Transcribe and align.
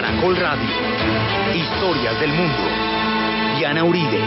Caracol 0.00 0.34
Radio. 0.34 0.66
Historias 1.54 2.18
del 2.20 2.30
mundo. 2.30 2.56
Diana 3.58 3.84
Uribe. 3.84 4.18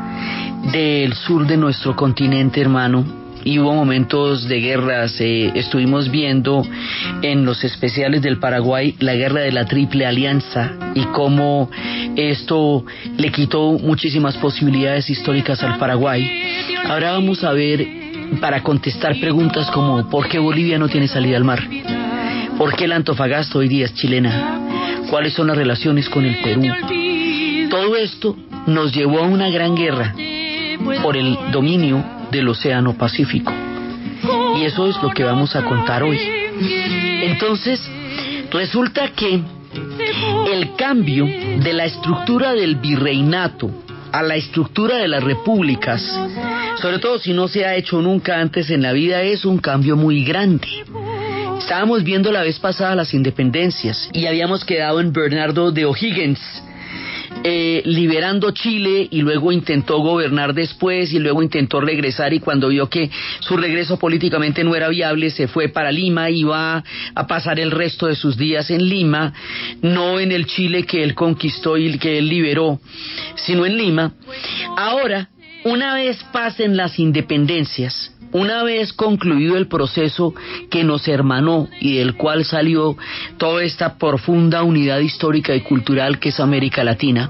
del 0.71 1.13
sur 1.13 1.47
de 1.47 1.57
nuestro 1.57 1.95
continente, 1.95 2.61
hermano, 2.61 3.03
y 3.43 3.59
hubo 3.59 3.73
momentos 3.73 4.47
de 4.47 4.59
guerras. 4.59 5.19
Eh, 5.19 5.51
estuvimos 5.55 6.09
viendo 6.11 6.63
en 7.21 7.45
los 7.45 7.63
especiales 7.63 8.21
del 8.21 8.37
Paraguay 8.37 8.95
la 8.99 9.15
guerra 9.15 9.41
de 9.41 9.51
la 9.51 9.65
Triple 9.65 10.05
Alianza 10.05 10.73
y 10.93 11.03
cómo 11.05 11.69
esto 12.15 12.85
le 13.17 13.31
quitó 13.31 13.73
muchísimas 13.73 14.37
posibilidades 14.37 15.09
históricas 15.09 15.63
al 15.63 15.77
Paraguay. 15.77 16.29
Ahora 16.87 17.13
vamos 17.13 17.43
a 17.43 17.51
ver 17.53 17.87
para 18.39 18.61
contestar 18.61 19.19
preguntas 19.19 19.69
como 19.71 20.09
¿por 20.09 20.27
qué 20.27 20.39
Bolivia 20.39 20.77
no 20.77 20.87
tiene 20.87 21.07
salida 21.07 21.37
al 21.37 21.43
mar? 21.43 21.67
¿Por 22.57 22.75
qué 22.75 22.85
el 22.85 22.91
Antofagasta 22.91 23.57
hoy 23.57 23.67
día 23.67 23.85
es 23.85 23.95
chilena? 23.95 24.59
¿Cuáles 25.09 25.33
son 25.33 25.47
las 25.47 25.57
relaciones 25.57 26.07
con 26.07 26.25
el 26.25 26.37
Perú? 26.41 26.61
Todo 27.69 27.95
esto 27.95 28.37
nos 28.67 28.93
llevó 28.93 29.19
a 29.19 29.23
una 29.23 29.49
gran 29.49 29.75
guerra 29.75 30.13
por 31.01 31.17
el 31.17 31.37
dominio 31.51 32.03
del 32.31 32.47
Océano 32.49 32.93
Pacífico. 32.97 33.51
Y 34.57 34.63
eso 34.63 34.87
es 34.87 35.01
lo 35.01 35.09
que 35.09 35.23
vamos 35.23 35.55
a 35.55 35.63
contar 35.63 36.03
hoy. 36.03 36.19
Entonces, 37.23 37.81
resulta 38.51 39.09
que 39.09 39.41
el 40.51 40.75
cambio 40.75 41.25
de 41.25 41.73
la 41.73 41.85
estructura 41.85 42.53
del 42.53 42.75
virreinato 42.75 43.71
a 44.11 44.21
la 44.21 44.35
estructura 44.35 44.97
de 44.97 45.07
las 45.07 45.23
repúblicas, 45.23 46.01
sobre 46.81 46.99
todo 46.99 47.17
si 47.17 47.33
no 47.33 47.47
se 47.47 47.65
ha 47.65 47.75
hecho 47.75 48.01
nunca 48.01 48.39
antes 48.39 48.69
en 48.69 48.81
la 48.81 48.91
vida, 48.91 49.21
es 49.21 49.45
un 49.45 49.57
cambio 49.57 49.95
muy 49.95 50.25
grande. 50.25 50.67
Estábamos 51.57 52.03
viendo 52.03 52.31
la 52.31 52.41
vez 52.41 52.59
pasada 52.59 52.95
las 52.95 53.13
independencias 53.13 54.09
y 54.11 54.25
habíamos 54.25 54.65
quedado 54.65 54.99
en 54.99 55.13
Bernardo 55.13 55.71
de 55.71 55.85
O'Higgins, 55.85 56.39
eh, 57.43 57.81
liberando 57.85 58.51
Chile 58.51 59.07
y 59.09 59.21
luego 59.21 59.51
intentó 59.51 59.97
gobernar 59.99 60.53
después 60.53 61.11
y 61.13 61.19
luego 61.19 61.41
intentó 61.41 61.81
regresar 61.81 62.33
y 62.33 62.39
cuando 62.39 62.67
vio 62.69 62.87
que 62.89 63.09
su 63.39 63.57
regreso 63.57 63.97
políticamente 63.97 64.63
no 64.63 64.75
era 64.75 64.89
viable 64.89 65.31
se 65.31 65.47
fue 65.47 65.69
para 65.69 65.91
Lima 65.91 66.29
y 66.29 66.43
va 66.43 66.83
a 67.15 67.27
pasar 67.27 67.59
el 67.59 67.71
resto 67.71 68.07
de 68.07 68.15
sus 68.15 68.37
días 68.37 68.69
en 68.69 68.87
Lima, 68.87 69.33
no 69.81 70.19
en 70.19 70.31
el 70.31 70.45
Chile 70.45 70.83
que 70.83 71.03
él 71.03 71.15
conquistó 71.15 71.77
y 71.77 71.97
que 71.97 72.19
él 72.19 72.27
liberó, 72.27 72.79
sino 73.35 73.65
en 73.65 73.77
Lima. 73.77 74.13
Ahora, 74.77 75.29
una 75.63 75.95
vez 75.95 76.23
pasen 76.31 76.77
las 76.77 76.99
independencias, 76.99 78.11
una 78.31 78.63
vez 78.63 78.93
concluido 78.93 79.57
el 79.57 79.67
proceso 79.67 80.33
que 80.69 80.83
nos 80.83 81.07
hermanó 81.07 81.67
y 81.79 81.97
del 81.97 82.15
cual 82.15 82.45
salió 82.45 82.97
toda 83.37 83.63
esta 83.63 83.97
profunda 83.97 84.63
unidad 84.63 84.99
histórica 84.99 85.55
y 85.55 85.61
cultural 85.61 86.19
que 86.19 86.29
es 86.29 86.39
América 86.39 86.83
Latina, 86.83 87.29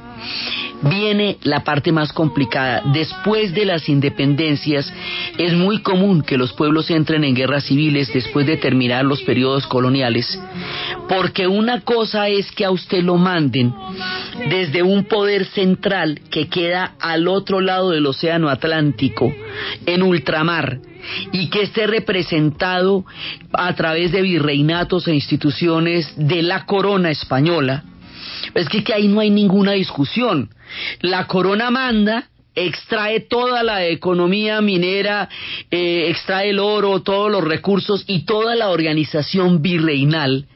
viene 0.82 1.38
la 1.44 1.64
parte 1.64 1.92
más 1.92 2.12
complicada. 2.14 2.84
Después 2.94 3.54
de 3.54 3.66
las 3.66 3.88
independencias 3.90 4.92
es 5.38 5.54
muy 5.54 5.82
común 5.82 6.22
que 6.22 6.38
los 6.38 6.54
pueblos 6.54 6.90
entren 6.90 7.24
en 7.24 7.36
guerras 7.36 7.66
civiles 7.66 8.12
después 8.14 8.46
de 8.48 8.58
terminar 8.58 9.06
los 9.06 9.22
periodos 9.22 9.68
coloniales, 9.68 10.40
porque 11.12 11.46
una 11.46 11.82
cosa 11.82 12.30
es 12.30 12.50
que 12.54 12.64
a 12.64 12.72
usted 12.72 13.04
lo 13.04 13.18
manden 13.18 13.76
desde 14.50 14.82
un 14.82 15.04
poder 15.04 15.44
central 15.44 16.22
que 16.32 16.48
queda 16.48 16.96
al 17.02 17.28
otro 17.28 17.60
lado 17.60 17.90
del 17.90 18.06
Océano 18.06 18.48
Atlántico, 18.48 19.30
en 19.86 20.04
ultramar, 20.04 20.80
y 21.34 21.50
que 21.50 21.64
esté 21.64 21.86
representado 21.86 23.04
a 23.52 23.76
través 23.76 24.14
de 24.14 24.22
virreinatos 24.22 25.06
e 25.10 25.14
instituciones 25.14 26.14
de 26.16 26.44
la 26.44 26.66
corona 26.66 27.12
española, 27.12 27.84
es 28.54 28.70
que, 28.70 28.94
ahí 28.94 29.10
no 29.10 29.20
hay 29.20 29.32
ninguna 29.32 29.74
discusión. 29.74 30.50
La 31.02 31.28
corona 31.28 31.72
manda, 31.72 32.30
extrae 32.56 33.20
toda 33.20 33.64
la 33.64 33.86
economía 33.86 34.62
minera, 34.62 35.28
eh, 35.72 36.06
extrae 36.08 36.52
el 36.52 36.60
oro, 36.60 37.02
todos 37.02 37.30
los 37.30 37.44
recursos 37.44 38.06
y 38.08 38.24
toda 38.24 38.56
la 38.56 38.70
organización 38.70 39.62
virreinal 39.62 40.48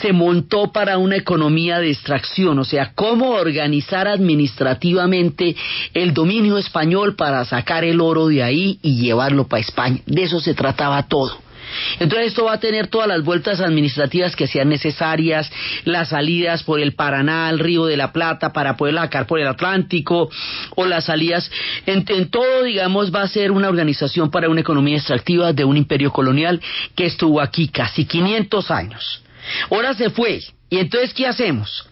se 0.00 0.12
montó 0.12 0.72
para 0.72 0.98
una 0.98 1.16
economía 1.16 1.78
de 1.78 1.90
extracción, 1.90 2.58
o 2.58 2.64
sea, 2.64 2.92
cómo 2.94 3.30
organizar 3.30 4.08
administrativamente 4.08 5.56
el 5.94 6.14
dominio 6.14 6.58
español 6.58 7.16
para 7.16 7.44
sacar 7.44 7.84
el 7.84 8.00
oro 8.00 8.28
de 8.28 8.42
ahí 8.42 8.78
y 8.82 9.00
llevarlo 9.00 9.46
para 9.46 9.60
España. 9.60 10.00
De 10.06 10.22
eso 10.22 10.40
se 10.40 10.54
trataba 10.54 11.06
todo. 11.08 11.50
Entonces 11.98 12.28
esto 12.28 12.44
va 12.44 12.54
a 12.54 12.60
tener 12.60 12.88
todas 12.88 13.08
las 13.08 13.22
vueltas 13.22 13.60
administrativas 13.60 14.36
que 14.36 14.46
sean 14.46 14.68
necesarias, 14.68 15.50
las 15.84 16.08
salidas 16.08 16.62
por 16.62 16.80
el 16.80 16.94
Paraná 16.94 17.48
al 17.48 17.58
Río 17.58 17.86
de 17.86 17.96
la 17.96 18.12
Plata 18.12 18.52
para 18.52 18.76
poder 18.76 18.96
sacar 18.96 19.26
por 19.26 19.38
el 19.38 19.46
Atlántico, 19.46 20.30
o 20.76 20.86
las 20.86 21.04
salidas, 21.04 21.50
en, 21.86 22.04
todo, 22.30 22.64
digamos, 22.64 23.14
va 23.14 23.22
a 23.22 23.28
ser 23.28 23.52
una 23.52 23.68
organización 23.68 24.30
para 24.30 24.48
una 24.48 24.60
economía 24.60 24.96
extractiva 24.96 25.52
de 25.52 25.64
un 25.64 25.76
imperio 25.76 26.12
colonial 26.12 26.60
que 26.94 27.06
estuvo 27.06 27.40
aquí 27.40 27.68
casi 27.68 28.04
500 28.04 28.70
años. 28.70 29.22
Ahora 29.70 29.94
se 29.94 30.10
fue, 30.10 30.40
y 30.72 30.78
entonces, 30.78 31.12
¿qué 31.12 31.26
hacemos? 31.26 31.84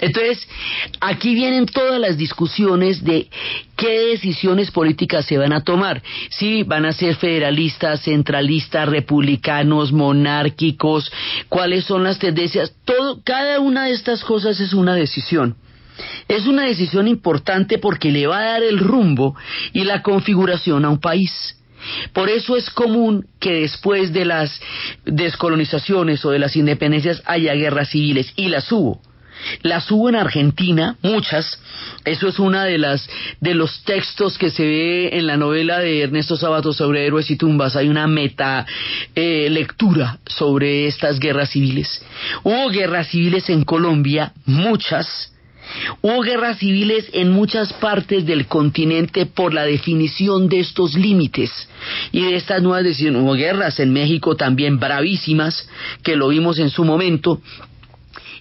Entonces, 0.00 0.46
aquí 1.00 1.36
vienen 1.36 1.66
todas 1.66 2.00
las 2.00 2.16
discusiones 2.16 3.04
de 3.04 3.28
qué 3.76 4.08
decisiones 4.08 4.72
políticas 4.72 5.24
se 5.24 5.38
van 5.38 5.52
a 5.52 5.62
tomar. 5.62 6.02
Si 6.30 6.64
van 6.64 6.84
a 6.84 6.92
ser 6.92 7.14
federalistas, 7.14 8.02
centralistas, 8.02 8.88
republicanos, 8.88 9.92
monárquicos, 9.92 11.12
cuáles 11.48 11.84
son 11.84 12.02
las 12.02 12.18
tendencias. 12.18 12.74
Todo, 12.84 13.22
cada 13.22 13.60
una 13.60 13.84
de 13.84 13.92
estas 13.92 14.24
cosas 14.24 14.58
es 14.58 14.72
una 14.72 14.96
decisión. 14.96 15.54
Es 16.26 16.46
una 16.46 16.64
decisión 16.64 17.06
importante 17.06 17.78
porque 17.78 18.10
le 18.10 18.26
va 18.26 18.40
a 18.40 18.44
dar 18.44 18.64
el 18.64 18.80
rumbo 18.80 19.36
y 19.72 19.84
la 19.84 20.02
configuración 20.02 20.84
a 20.84 20.90
un 20.90 20.98
país. 20.98 21.56
Por 22.12 22.28
eso 22.28 22.56
es 22.56 22.70
común 22.70 23.26
que 23.40 23.60
después 23.60 24.12
de 24.12 24.24
las 24.24 24.60
descolonizaciones 25.04 26.24
o 26.24 26.30
de 26.30 26.38
las 26.38 26.56
independencias 26.56 27.22
haya 27.26 27.54
guerras 27.54 27.90
civiles, 27.90 28.32
y 28.36 28.48
las 28.48 28.70
hubo. 28.70 29.00
Las 29.62 29.90
hubo 29.90 30.08
en 30.08 30.16
Argentina, 30.16 30.96
muchas. 31.02 31.58
Eso 32.04 32.28
es 32.28 32.38
una 32.38 32.64
de 32.64 32.78
las 32.78 33.08
de 33.40 33.54
los 33.54 33.82
textos 33.84 34.38
que 34.38 34.50
se 34.50 34.64
ve 34.64 35.10
en 35.12 35.26
la 35.26 35.36
novela 35.36 35.80
de 35.80 36.02
Ernesto 36.02 36.36
Sabato 36.36 36.72
sobre 36.72 37.06
héroes 37.06 37.30
y 37.30 37.36
tumbas. 37.36 37.76
Hay 37.76 37.88
una 37.88 38.06
meta 38.06 38.66
eh, 39.14 39.48
lectura 39.50 40.18
sobre 40.26 40.86
estas 40.86 41.18
guerras 41.18 41.50
civiles. 41.50 42.02
Hubo 42.42 42.70
guerras 42.70 43.08
civiles 43.08 43.48
en 43.50 43.64
Colombia, 43.64 44.32
muchas. 44.46 45.33
Hubo 46.02 46.20
guerras 46.22 46.58
civiles 46.58 47.06
en 47.12 47.30
muchas 47.30 47.72
partes 47.72 48.26
del 48.26 48.46
continente 48.46 49.26
por 49.26 49.54
la 49.54 49.64
definición 49.64 50.48
de 50.48 50.60
estos 50.60 50.94
límites 50.94 51.50
y 52.12 52.22
de 52.22 52.36
estas 52.36 52.62
nuevas 52.62 52.84
decisiones. 52.84 53.22
Hubo 53.22 53.34
guerras 53.34 53.80
en 53.80 53.92
México 53.92 54.36
también 54.36 54.78
bravísimas, 54.78 55.68
que 56.02 56.16
lo 56.16 56.28
vimos 56.28 56.58
en 56.58 56.70
su 56.70 56.84
momento. 56.84 57.40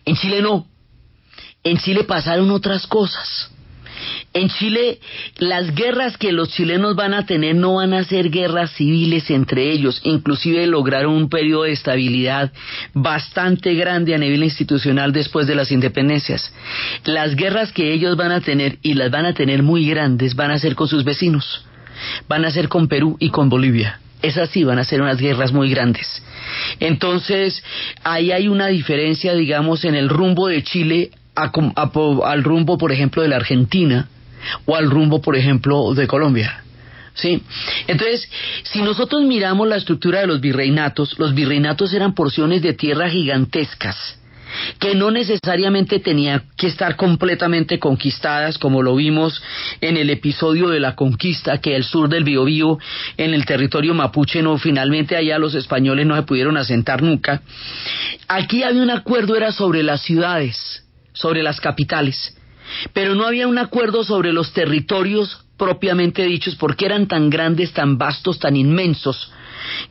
En 0.05 0.15
Chile 0.15 0.41
no, 0.41 0.67
en 1.63 1.77
Chile 1.77 2.03
pasaron 2.03 2.51
otras 2.51 2.87
cosas. 2.87 3.52
En 4.33 4.49
Chile, 4.49 4.97
las 5.37 5.75
guerras 5.75 6.17
que 6.17 6.31
los 6.31 6.49
chilenos 6.49 6.95
van 6.95 7.13
a 7.13 7.27
tener 7.27 7.55
no 7.55 7.75
van 7.75 7.93
a 7.93 8.03
ser 8.03 8.31
guerras 8.31 8.71
civiles 8.71 9.29
entre 9.29 9.71
ellos, 9.71 10.01
inclusive 10.03 10.65
lograron 10.65 11.13
un 11.13 11.29
periodo 11.29 11.63
de 11.63 11.73
estabilidad 11.73 12.51
bastante 12.95 13.75
grande 13.75 14.15
a 14.15 14.17
nivel 14.17 14.43
institucional 14.43 15.13
después 15.13 15.45
de 15.45 15.53
las 15.53 15.71
independencias. 15.71 16.51
Las 17.05 17.35
guerras 17.35 17.71
que 17.71 17.93
ellos 17.93 18.17
van 18.17 18.31
a 18.31 18.41
tener, 18.41 18.79
y 18.81 18.95
las 18.95 19.11
van 19.11 19.25
a 19.25 19.35
tener 19.35 19.61
muy 19.61 19.87
grandes, 19.87 20.35
van 20.35 20.49
a 20.49 20.57
ser 20.57 20.73
con 20.73 20.87
sus 20.87 21.03
vecinos, 21.03 21.63
van 22.27 22.43
a 22.43 22.49
ser 22.49 22.69
con 22.69 22.87
Perú 22.87 23.17
y 23.19 23.29
con 23.29 23.49
Bolivia. 23.49 23.99
Esas 24.23 24.49
sí 24.49 24.63
van 24.63 24.79
a 24.79 24.83
ser 24.83 25.03
unas 25.03 25.19
guerras 25.19 25.53
muy 25.53 25.69
grandes. 25.69 26.23
Entonces, 26.79 27.63
ahí 28.03 28.31
hay 28.31 28.47
una 28.47 28.67
diferencia, 28.67 29.35
digamos, 29.35 29.85
en 29.85 29.93
el 29.93 30.09
rumbo 30.09 30.47
de 30.47 30.63
Chile 30.63 31.11
al 31.35 32.43
rumbo, 32.43 32.79
por 32.79 32.91
ejemplo, 32.91 33.21
de 33.21 33.27
la 33.27 33.35
Argentina 33.35 34.07
o 34.65 34.75
al 34.75 34.89
rumbo, 34.89 35.21
por 35.21 35.35
ejemplo, 35.35 35.93
de 35.93 36.07
Colombia. 36.07 36.63
¿Sí? 37.15 37.43
Entonces, 37.87 38.27
si 38.63 38.81
nosotros 38.81 39.21
miramos 39.23 39.67
la 39.67 39.75
estructura 39.75 40.21
de 40.21 40.27
los 40.27 40.41
virreinatos, 40.41 41.17
los 41.19 41.35
virreinatos 41.35 41.93
eran 41.93 42.15
porciones 42.15 42.63
de 42.63 42.73
tierra 42.73 43.09
gigantescas 43.09 44.17
que 44.79 44.95
no 44.95 45.11
necesariamente 45.11 45.99
tenían 45.99 46.43
que 46.57 46.67
estar 46.67 46.95
completamente 46.95 47.79
conquistadas, 47.79 48.57
como 48.57 48.81
lo 48.81 48.95
vimos 48.95 49.41
en 49.81 49.97
el 49.97 50.09
episodio 50.09 50.69
de 50.69 50.79
la 50.79 50.95
conquista, 50.95 51.59
que 51.59 51.75
el 51.75 51.83
sur 51.83 52.09
del 52.09 52.23
Biobío, 52.23 52.77
en 53.17 53.33
el 53.33 53.45
territorio 53.45 53.93
mapuche, 53.93 54.41
no, 54.41 54.57
finalmente 54.57 55.15
allá 55.15 55.37
los 55.37 55.55
españoles 55.55 56.05
no 56.05 56.15
se 56.15 56.23
pudieron 56.23 56.57
asentar 56.57 57.01
nunca. 57.01 57.41
Aquí 58.27 58.63
había 58.63 58.81
un 58.81 58.91
acuerdo, 58.91 59.35
era 59.35 59.51
sobre 59.51 59.83
las 59.83 60.01
ciudades, 60.01 60.83
sobre 61.13 61.43
las 61.43 61.59
capitales, 61.59 62.35
pero 62.93 63.15
no 63.15 63.25
había 63.25 63.47
un 63.47 63.57
acuerdo 63.57 64.03
sobre 64.03 64.33
los 64.33 64.53
territorios 64.53 65.45
propiamente 65.57 66.23
dichos 66.23 66.55
porque 66.55 66.85
eran 66.85 67.07
tan 67.07 67.29
grandes, 67.29 67.73
tan 67.73 67.97
vastos, 67.97 68.39
tan 68.39 68.55
inmensos, 68.55 69.31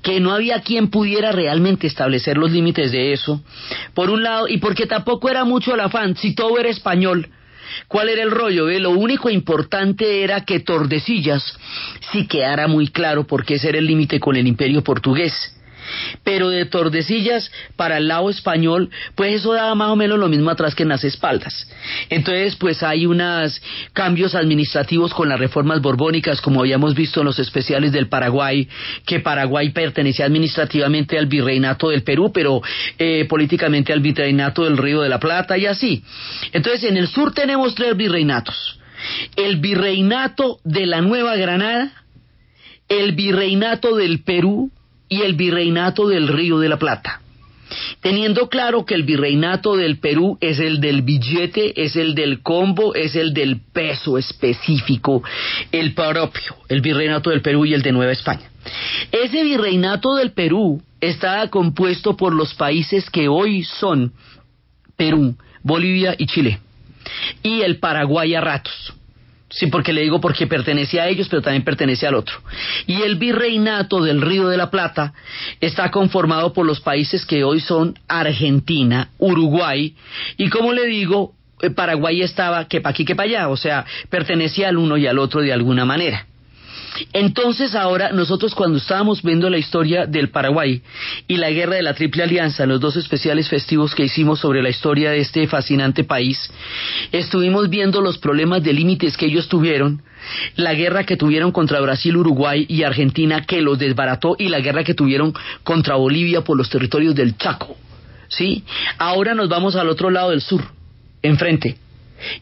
que 0.02 0.20
no 0.20 0.32
había 0.32 0.60
quien 0.60 0.88
pudiera 0.88 1.32
realmente 1.32 1.86
establecer 1.86 2.36
los 2.36 2.50
límites 2.50 2.92
de 2.92 3.12
eso, 3.12 3.42
por 3.94 4.10
un 4.10 4.22
lado, 4.22 4.48
y 4.48 4.58
porque 4.58 4.86
tampoco 4.86 5.30
era 5.30 5.44
mucho 5.44 5.74
el 5.74 5.80
afán, 5.80 6.16
si 6.16 6.34
todo 6.34 6.58
era 6.58 6.68
español, 6.68 7.28
¿Cuál 7.88 8.10
era 8.10 8.22
el 8.22 8.30
rollo? 8.30 8.66
Lo 8.66 8.90
único 8.90 9.30
importante 9.30 10.22
era 10.22 10.44
que 10.44 10.60
Tordesillas 10.60 11.58
sí 12.12 12.26
quedara 12.26 12.68
muy 12.68 12.88
claro 12.88 13.26
porque 13.26 13.54
ese 13.54 13.70
era 13.70 13.78
el 13.78 13.86
límite 13.86 14.20
con 14.20 14.36
el 14.36 14.46
imperio 14.46 14.82
portugués 14.82 15.32
pero 16.24 16.48
de 16.48 16.66
Tordesillas 16.66 17.50
para 17.76 17.98
el 17.98 18.08
lado 18.08 18.30
español, 18.30 18.90
pues 19.14 19.34
eso 19.36 19.52
daba 19.52 19.74
más 19.74 19.90
o 19.90 19.96
menos 19.96 20.18
lo 20.18 20.28
mismo 20.28 20.50
atrás 20.50 20.74
que 20.74 20.82
en 20.82 20.88
las 20.88 21.04
espaldas. 21.04 21.68
Entonces, 22.10 22.56
pues 22.56 22.82
hay 22.82 23.06
unos 23.06 23.60
cambios 23.92 24.34
administrativos 24.34 25.14
con 25.14 25.28
las 25.28 25.38
reformas 25.38 25.80
borbónicas, 25.80 26.40
como 26.40 26.60
habíamos 26.60 26.94
visto 26.94 27.20
en 27.20 27.26
los 27.26 27.38
especiales 27.38 27.92
del 27.92 28.08
Paraguay, 28.08 28.68
que 29.06 29.20
Paraguay 29.20 29.70
pertenecía 29.70 30.26
administrativamente 30.26 31.18
al 31.18 31.26
virreinato 31.26 31.88
del 31.88 32.02
Perú, 32.02 32.30
pero 32.32 32.62
eh, 32.98 33.26
políticamente 33.28 33.92
al 33.92 34.00
virreinato 34.00 34.64
del 34.64 34.76
Río 34.76 35.00
de 35.00 35.08
la 35.08 35.18
Plata 35.18 35.56
y 35.58 35.66
así. 35.66 36.02
Entonces, 36.52 36.84
en 36.84 36.96
el 36.96 37.08
sur 37.08 37.32
tenemos 37.32 37.74
tres 37.74 37.96
virreinatos. 37.96 38.78
El 39.36 39.56
virreinato 39.56 40.58
de 40.64 40.86
la 40.86 41.00
Nueva 41.00 41.36
Granada, 41.36 41.92
el 42.88 43.12
virreinato 43.12 43.96
del 43.96 44.22
Perú 44.22 44.70
y 45.12 45.20
el 45.20 45.34
virreinato 45.34 46.08
del 46.08 46.26
Río 46.26 46.58
de 46.58 46.70
la 46.70 46.78
Plata. 46.78 47.20
Teniendo 48.00 48.48
claro 48.48 48.86
que 48.86 48.94
el 48.94 49.02
virreinato 49.02 49.76
del 49.76 49.98
Perú 49.98 50.38
es 50.40 50.58
el 50.58 50.80
del 50.80 51.02
billete, 51.02 51.82
es 51.82 51.96
el 51.96 52.14
del 52.14 52.40
combo, 52.40 52.94
es 52.94 53.14
el 53.14 53.34
del 53.34 53.60
peso 53.60 54.16
específico, 54.16 55.22
el 55.70 55.92
propio, 55.92 56.56
el 56.70 56.80
virreinato 56.80 57.28
del 57.28 57.42
Perú 57.42 57.66
y 57.66 57.74
el 57.74 57.82
de 57.82 57.92
Nueva 57.92 58.12
España. 58.12 58.50
Ese 59.10 59.44
virreinato 59.44 60.14
del 60.14 60.32
Perú 60.32 60.80
está 60.98 61.46
compuesto 61.50 62.16
por 62.16 62.32
los 62.32 62.54
países 62.54 63.10
que 63.10 63.28
hoy 63.28 63.64
son 63.64 64.14
Perú, 64.96 65.36
Bolivia 65.62 66.14
y 66.16 66.24
Chile, 66.24 66.58
y 67.42 67.60
el 67.60 67.78
Paraguay 67.78 68.34
a 68.34 68.40
ratos. 68.40 68.94
Sí, 69.52 69.66
porque 69.66 69.92
le 69.92 70.00
digo 70.00 70.18
porque 70.18 70.46
pertenece 70.46 70.98
a 70.98 71.08
ellos, 71.08 71.28
pero 71.28 71.42
también 71.42 71.62
pertenece 71.62 72.06
al 72.06 72.14
otro. 72.14 72.40
Y 72.86 73.02
el 73.02 73.16
virreinato 73.16 74.02
del 74.02 74.22
Río 74.22 74.48
de 74.48 74.56
la 74.56 74.70
Plata 74.70 75.12
está 75.60 75.90
conformado 75.90 76.54
por 76.54 76.64
los 76.64 76.80
países 76.80 77.26
que 77.26 77.44
hoy 77.44 77.60
son 77.60 77.98
Argentina, 78.08 79.10
Uruguay, 79.18 79.94
y 80.38 80.48
como 80.48 80.72
le 80.72 80.86
digo, 80.86 81.34
eh, 81.60 81.68
Paraguay 81.68 82.22
estaba 82.22 82.66
que 82.66 82.80
pa' 82.80 82.90
aquí 82.90 83.04
que 83.04 83.14
para 83.14 83.28
allá, 83.28 83.48
o 83.50 83.56
sea, 83.58 83.84
pertenecía 84.08 84.68
al 84.68 84.78
uno 84.78 84.96
y 84.96 85.06
al 85.06 85.18
otro 85.18 85.42
de 85.42 85.52
alguna 85.52 85.84
manera. 85.84 86.26
Entonces 87.12 87.74
ahora 87.74 88.12
nosotros 88.12 88.54
cuando 88.54 88.78
estábamos 88.78 89.22
viendo 89.22 89.48
la 89.50 89.58
historia 89.58 90.06
del 90.06 90.30
Paraguay 90.30 90.82
y 91.26 91.36
la 91.36 91.50
guerra 91.50 91.76
de 91.76 91.82
la 91.82 91.94
Triple 91.94 92.22
Alianza, 92.22 92.66
los 92.66 92.80
dos 92.80 92.96
especiales 92.96 93.48
festivos 93.48 93.94
que 93.94 94.04
hicimos 94.04 94.40
sobre 94.40 94.62
la 94.62 94.68
historia 94.68 95.10
de 95.10 95.20
este 95.20 95.46
fascinante 95.46 96.04
país, 96.04 96.50
estuvimos 97.10 97.68
viendo 97.68 98.00
los 98.00 98.18
problemas 98.18 98.62
de 98.62 98.72
límites 98.72 99.16
que 99.16 99.26
ellos 99.26 99.48
tuvieron, 99.48 100.02
la 100.56 100.74
guerra 100.74 101.04
que 101.04 101.16
tuvieron 101.16 101.52
contra 101.52 101.80
Brasil, 101.80 102.16
Uruguay 102.16 102.66
y 102.68 102.82
Argentina 102.82 103.44
que 103.44 103.62
los 103.62 103.78
desbarató 103.78 104.36
y 104.38 104.48
la 104.48 104.60
guerra 104.60 104.84
que 104.84 104.94
tuvieron 104.94 105.34
contra 105.64 105.96
Bolivia 105.96 106.42
por 106.42 106.56
los 106.56 106.70
territorios 106.70 107.14
del 107.14 107.36
Chaco. 107.36 107.76
¿Sí? 108.28 108.64
Ahora 108.96 109.34
nos 109.34 109.48
vamos 109.48 109.76
al 109.76 109.90
otro 109.90 110.08
lado 110.08 110.30
del 110.30 110.40
sur, 110.40 110.62
enfrente 111.22 111.81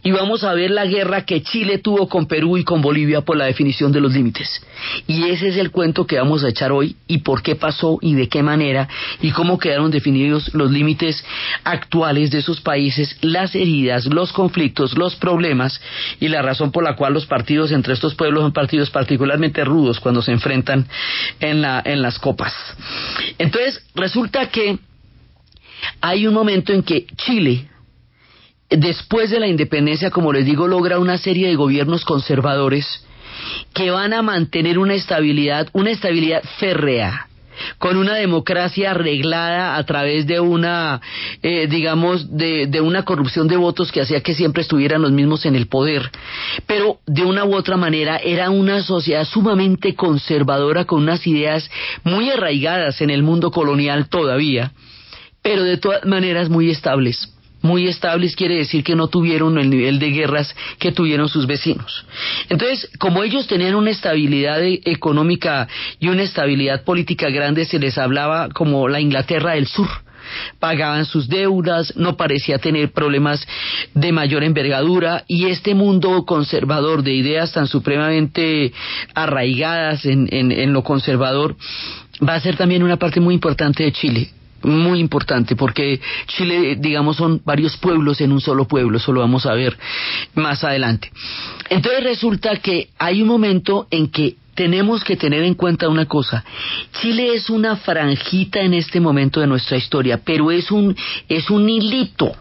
y 0.02 0.10
vamos 0.10 0.44
a 0.44 0.54
ver 0.54 0.70
la 0.70 0.86
guerra 0.86 1.24
que 1.24 1.42
Chile 1.42 1.78
tuvo 1.78 2.08
con 2.08 2.26
Perú 2.26 2.56
y 2.56 2.64
con 2.64 2.80
Bolivia 2.80 3.22
por 3.22 3.36
la 3.36 3.46
definición 3.46 3.92
de 3.92 4.00
los 4.00 4.12
límites. 4.12 4.64
Y 5.06 5.24
ese 5.24 5.48
es 5.48 5.56
el 5.56 5.70
cuento 5.70 6.06
que 6.06 6.18
vamos 6.18 6.44
a 6.44 6.48
echar 6.48 6.72
hoy 6.72 6.96
y 7.06 7.18
por 7.18 7.42
qué 7.42 7.56
pasó 7.56 7.98
y 8.00 8.14
de 8.14 8.28
qué 8.28 8.42
manera 8.42 8.88
y 9.20 9.30
cómo 9.30 9.58
quedaron 9.58 9.90
definidos 9.90 10.52
los 10.54 10.70
límites 10.70 11.24
actuales 11.64 12.30
de 12.30 12.38
esos 12.38 12.60
países, 12.60 13.16
las 13.20 13.54
heridas, 13.54 14.06
los 14.06 14.32
conflictos, 14.32 14.96
los 14.96 15.16
problemas 15.16 15.80
y 16.18 16.28
la 16.28 16.42
razón 16.42 16.72
por 16.72 16.84
la 16.84 16.96
cual 16.96 17.14
los 17.14 17.26
partidos 17.26 17.72
entre 17.72 17.94
estos 17.94 18.14
pueblos 18.14 18.42
son 18.42 18.52
partidos 18.52 18.90
particularmente 18.90 19.64
rudos 19.64 20.00
cuando 20.00 20.22
se 20.22 20.32
enfrentan 20.32 20.86
en, 21.40 21.62
la, 21.62 21.82
en 21.84 22.02
las 22.02 22.18
copas. 22.18 22.52
Entonces, 23.38 23.82
resulta 23.94 24.48
que 24.48 24.78
hay 26.00 26.26
un 26.26 26.34
momento 26.34 26.72
en 26.72 26.82
que 26.82 27.06
Chile 27.16 27.69
después 28.70 29.30
de 29.30 29.40
la 29.40 29.48
independencia, 29.48 30.10
como 30.10 30.32
les 30.32 30.44
digo, 30.44 30.68
logra 30.68 30.98
una 30.98 31.18
serie 31.18 31.48
de 31.48 31.56
gobiernos 31.56 32.04
conservadores 32.04 33.04
que 33.74 33.90
van 33.90 34.12
a 34.12 34.22
mantener 34.22 34.78
una 34.78 34.94
estabilidad, 34.94 35.68
una 35.72 35.90
estabilidad 35.90 36.42
férrea, 36.58 37.26
con 37.78 37.96
una 37.96 38.14
democracia 38.14 38.92
arreglada 38.92 39.76
a 39.76 39.84
través 39.84 40.26
de 40.26 40.40
una, 40.40 41.00
eh, 41.42 41.66
digamos, 41.68 42.34
de, 42.36 42.66
de, 42.66 42.80
una 42.80 43.04
corrupción 43.04 43.48
de 43.48 43.56
votos 43.56 43.92
que 43.92 44.00
hacía 44.00 44.22
que 44.22 44.34
siempre 44.34 44.62
estuvieran 44.62 45.02
los 45.02 45.12
mismos 45.12 45.44
en 45.44 45.56
el 45.56 45.66
poder. 45.66 46.10
Pero 46.66 47.00
de 47.06 47.24
una 47.24 47.44
u 47.44 47.54
otra 47.54 47.76
manera 47.76 48.16
era 48.16 48.50
una 48.50 48.82
sociedad 48.82 49.24
sumamente 49.24 49.94
conservadora 49.94 50.86
con 50.86 51.02
unas 51.02 51.26
ideas 51.26 51.70
muy 52.02 52.30
arraigadas 52.30 53.00
en 53.02 53.10
el 53.10 53.22
mundo 53.22 53.50
colonial 53.50 54.08
todavía, 54.08 54.72
pero 55.42 55.62
de 55.62 55.76
todas 55.76 56.06
maneras 56.06 56.48
muy 56.48 56.70
estables 56.70 57.28
muy 57.62 57.88
estables 57.88 58.36
quiere 58.36 58.56
decir 58.56 58.82
que 58.84 58.96
no 58.96 59.08
tuvieron 59.08 59.58
el 59.58 59.70
nivel 59.70 59.98
de 59.98 60.10
guerras 60.10 60.54
que 60.78 60.92
tuvieron 60.92 61.28
sus 61.28 61.46
vecinos. 61.46 62.04
Entonces, 62.48 62.90
como 62.98 63.22
ellos 63.22 63.46
tenían 63.46 63.74
una 63.74 63.90
estabilidad 63.90 64.62
e-, 64.62 64.80
económica 64.84 65.68
y 65.98 66.08
una 66.08 66.22
estabilidad 66.22 66.84
política 66.84 67.28
grande, 67.30 67.64
se 67.64 67.78
les 67.78 67.98
hablaba 67.98 68.48
como 68.48 68.88
la 68.88 69.00
Inglaterra 69.00 69.52
del 69.52 69.66
Sur 69.66 69.88
pagaban 70.58 71.06
sus 71.06 71.28
deudas, 71.28 71.94
no 71.96 72.16
parecía 72.16 72.58
tener 72.58 72.92
problemas 72.92 73.44
de 73.94 74.12
mayor 74.12 74.44
envergadura 74.44 75.24
y 75.26 75.46
este 75.46 75.74
mundo 75.74 76.24
conservador 76.24 77.02
de 77.02 77.14
ideas 77.14 77.52
tan 77.52 77.66
supremamente 77.66 78.72
arraigadas 79.14 80.04
en, 80.04 80.28
en 80.30 80.72
lo 80.72 80.84
conservador 80.84 81.56
va 82.26 82.34
a 82.34 82.40
ser 82.40 82.56
también 82.56 82.82
una 82.82 82.98
parte 82.98 83.18
muy 83.18 83.34
importante 83.34 83.82
de 83.82 83.92
Chile 83.92 84.30
muy 84.62 85.00
importante 85.00 85.56
porque 85.56 86.00
Chile, 86.26 86.76
digamos, 86.78 87.16
son 87.16 87.40
varios 87.44 87.76
pueblos 87.76 88.20
en 88.20 88.32
un 88.32 88.40
solo 88.40 88.66
pueblo, 88.66 88.98
eso 88.98 89.12
lo 89.12 89.20
vamos 89.20 89.46
a 89.46 89.54
ver 89.54 89.76
más 90.34 90.64
adelante. 90.64 91.10
Entonces 91.68 92.04
resulta 92.04 92.56
que 92.56 92.88
hay 92.98 93.22
un 93.22 93.28
momento 93.28 93.86
en 93.90 94.10
que 94.10 94.36
tenemos 94.54 95.04
que 95.04 95.16
tener 95.16 95.42
en 95.42 95.54
cuenta 95.54 95.88
una 95.88 96.06
cosa. 96.06 96.44
Chile 97.00 97.34
es 97.34 97.48
una 97.48 97.76
franjita 97.76 98.60
en 98.60 98.74
este 98.74 99.00
momento 99.00 99.40
de 99.40 99.46
nuestra 99.46 99.76
historia, 99.76 100.20
pero 100.22 100.50
es 100.50 100.70
un, 100.70 100.94
es 101.28 101.48
un 101.50 101.68
hilito. 101.68 102.32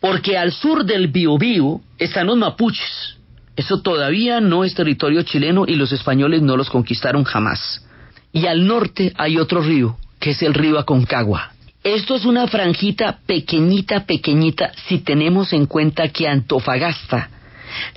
Porque 0.00 0.36
al 0.36 0.52
sur 0.52 0.84
del 0.84 1.08
Biobío 1.08 1.80
están 1.98 2.26
los 2.26 2.36
mapuches. 2.36 3.16
Eso 3.54 3.82
todavía 3.82 4.40
no 4.40 4.64
es 4.64 4.74
territorio 4.74 5.22
chileno 5.22 5.64
y 5.66 5.74
los 5.74 5.92
españoles 5.92 6.42
no 6.42 6.56
los 6.56 6.70
conquistaron 6.70 7.24
jamás. 7.24 7.84
Y 8.32 8.46
al 8.46 8.66
norte 8.66 9.12
hay 9.16 9.38
otro 9.38 9.60
río, 9.60 9.96
que 10.18 10.30
es 10.30 10.42
el 10.42 10.54
río 10.54 10.78
Aconcagua. 10.78 11.52
Esto 11.84 12.16
es 12.16 12.24
una 12.24 12.46
franjita 12.48 13.20
pequeñita, 13.26 14.04
pequeñita, 14.04 14.72
si 14.88 14.98
tenemos 14.98 15.52
en 15.52 15.66
cuenta 15.66 16.08
que 16.08 16.28
Antofagasta, 16.28 17.30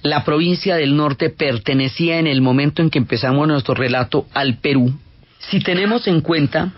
la 0.03 0.23
provincia 0.23 0.75
del 0.75 0.95
norte, 0.95 1.29
pertenecía 1.29 2.19
en 2.19 2.27
el 2.27 2.41
momento 2.41 2.81
en 2.81 2.89
que 2.89 2.99
empezamos 2.99 3.47
nuestro 3.47 3.73
relato 3.73 4.27
al 4.33 4.57
Perú. 4.57 4.93
Si 5.49 5.59
tenemos 5.59 6.07
en 6.07 6.21
cuenta 6.21 6.73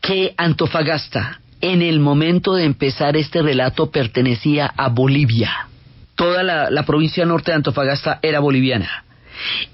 que 0.00 0.34
Antofagasta, 0.36 1.40
en 1.60 1.82
el 1.82 1.98
momento 1.98 2.54
de 2.54 2.64
empezar 2.64 3.16
este 3.16 3.42
relato, 3.42 3.90
pertenecía 3.90 4.66
a 4.66 4.88
Bolivia. 4.88 5.68
Toda 6.14 6.42
la, 6.42 6.82
provincia 6.84 7.26
norte 7.26 7.50
de 7.50 7.56
Antofagasta 7.56 8.20
era 8.22 8.40
boliviana. 8.40 9.04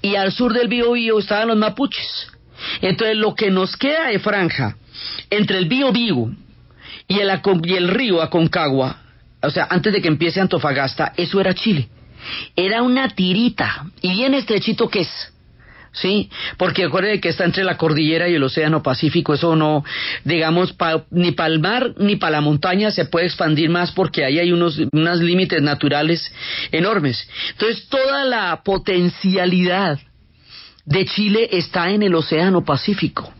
Y 0.01 0.15
al 0.15 0.31
sur 0.31 0.53
del 0.53 0.67
Biobío 0.67 1.19
estaban 1.19 1.49
los 1.49 1.57
mapuches. 1.57 2.27
Entonces 2.81 3.15
lo 3.15 3.35
que 3.35 3.51
nos 3.51 3.77
queda 3.77 4.07
de 4.07 4.19
franja 4.19 4.75
entre 5.29 5.57
el 5.57 5.65
Bío 5.67 5.91
Bío 5.91 6.31
y 7.07 7.19
el, 7.19 7.31
y 7.63 7.73
el 7.73 7.87
río 7.87 8.21
Aconcagua, 8.21 8.97
o 9.41 9.49
sea, 9.49 9.67
antes 9.69 9.91
de 9.93 10.01
que 10.01 10.07
empiece 10.07 10.39
Antofagasta, 10.39 11.13
eso 11.17 11.39
era 11.41 11.53
Chile. 11.53 11.89
Era 12.55 12.81
una 12.81 13.09
tirita, 13.09 13.87
y 14.01 14.11
bien 14.11 14.33
estrechito 14.33 14.89
que 14.89 15.01
es. 15.01 15.33
¿sí? 15.93 16.29
Porque 16.57 16.85
acuérdense 16.85 17.21
que 17.21 17.29
está 17.29 17.45
entre 17.45 17.63
la 17.63 17.77
cordillera 17.77 18.27
y 18.27 18.35
el 18.35 18.43
océano 18.43 18.83
Pacífico, 18.83 19.33
eso 19.33 19.55
no, 19.55 19.83
digamos, 20.23 20.75
ni 21.11 21.31
para 21.31 21.53
el 21.53 21.59
mar 21.59 21.93
ni 21.97 22.15
para 22.15 22.31
la 22.31 22.41
montaña 22.41 22.91
se 22.91 23.05
puede 23.05 23.27
expandir 23.27 23.69
más 23.69 23.91
porque 23.91 24.25
ahí 24.25 24.39
hay 24.39 24.51
unos, 24.51 24.79
unos 24.91 25.19
límites 25.19 25.61
naturales 25.61 26.33
enormes. 26.71 27.29
Entonces, 27.51 27.87
toda 27.87 28.25
la 28.25 28.61
potencialidad 28.63 29.99
de 30.85 31.05
Chile 31.05 31.49
está 31.51 31.91
en 31.91 32.03
el 32.03 32.15
océano 32.15 32.65
Pacífico 32.65 33.31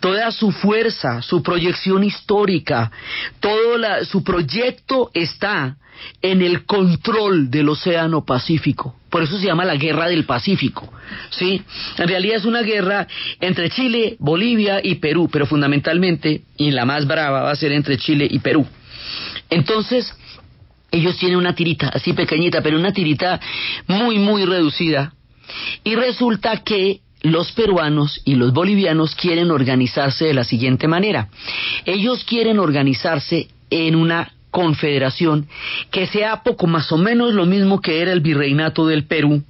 toda 0.00 0.30
su 0.30 0.52
fuerza, 0.52 1.22
su 1.22 1.42
proyección 1.42 2.04
histórica, 2.04 2.90
todo 3.40 4.04
su 4.04 4.22
proyecto 4.22 5.10
está 5.14 5.76
en 6.22 6.42
el 6.42 6.64
control 6.64 7.50
del 7.50 7.68
Océano 7.68 8.24
Pacífico. 8.24 8.96
Por 9.10 9.22
eso 9.22 9.38
se 9.38 9.46
llama 9.46 9.64
la 9.64 9.76
Guerra 9.76 10.08
del 10.08 10.24
Pacífico. 10.24 10.92
¿sí? 11.30 11.62
En 11.98 12.08
realidad 12.08 12.36
es 12.36 12.44
una 12.44 12.62
guerra 12.62 13.06
entre 13.40 13.70
Chile, 13.70 14.16
Bolivia 14.18 14.80
y 14.82 14.96
Perú, 14.96 15.28
pero 15.30 15.46
fundamentalmente, 15.46 16.42
y 16.56 16.70
la 16.70 16.84
más 16.84 17.06
brava, 17.06 17.42
va 17.42 17.50
a 17.50 17.56
ser 17.56 17.72
entre 17.72 17.96
Chile 17.98 18.26
y 18.30 18.38
Perú. 18.40 18.66
Entonces, 19.48 20.14
ellos 20.90 21.16
tienen 21.18 21.38
una 21.38 21.54
tirita, 21.54 21.88
así 21.88 22.12
pequeñita, 22.12 22.62
pero 22.62 22.78
una 22.78 22.92
tirita 22.92 23.40
muy, 23.86 24.18
muy 24.18 24.44
reducida. 24.44 25.12
Y 25.84 25.94
resulta 25.94 26.58
que 26.58 27.00
los 27.32 27.52
peruanos 27.52 28.20
y 28.24 28.34
los 28.34 28.52
bolivianos 28.52 29.14
quieren 29.14 29.50
organizarse 29.50 30.26
de 30.26 30.34
la 30.34 30.44
siguiente 30.44 30.88
manera. 30.88 31.28
Ellos 31.84 32.24
quieren 32.24 32.58
organizarse 32.58 33.48
en 33.70 33.96
una 33.96 34.32
confederación 34.50 35.48
que 35.90 36.06
sea 36.06 36.42
poco 36.42 36.66
más 36.66 36.90
o 36.92 36.96
menos 36.96 37.34
lo 37.34 37.46
mismo 37.46 37.80
que 37.80 38.00
era 38.00 38.12
el 38.12 38.20
virreinato 38.20 38.86
del 38.86 39.04
Perú, 39.04 39.42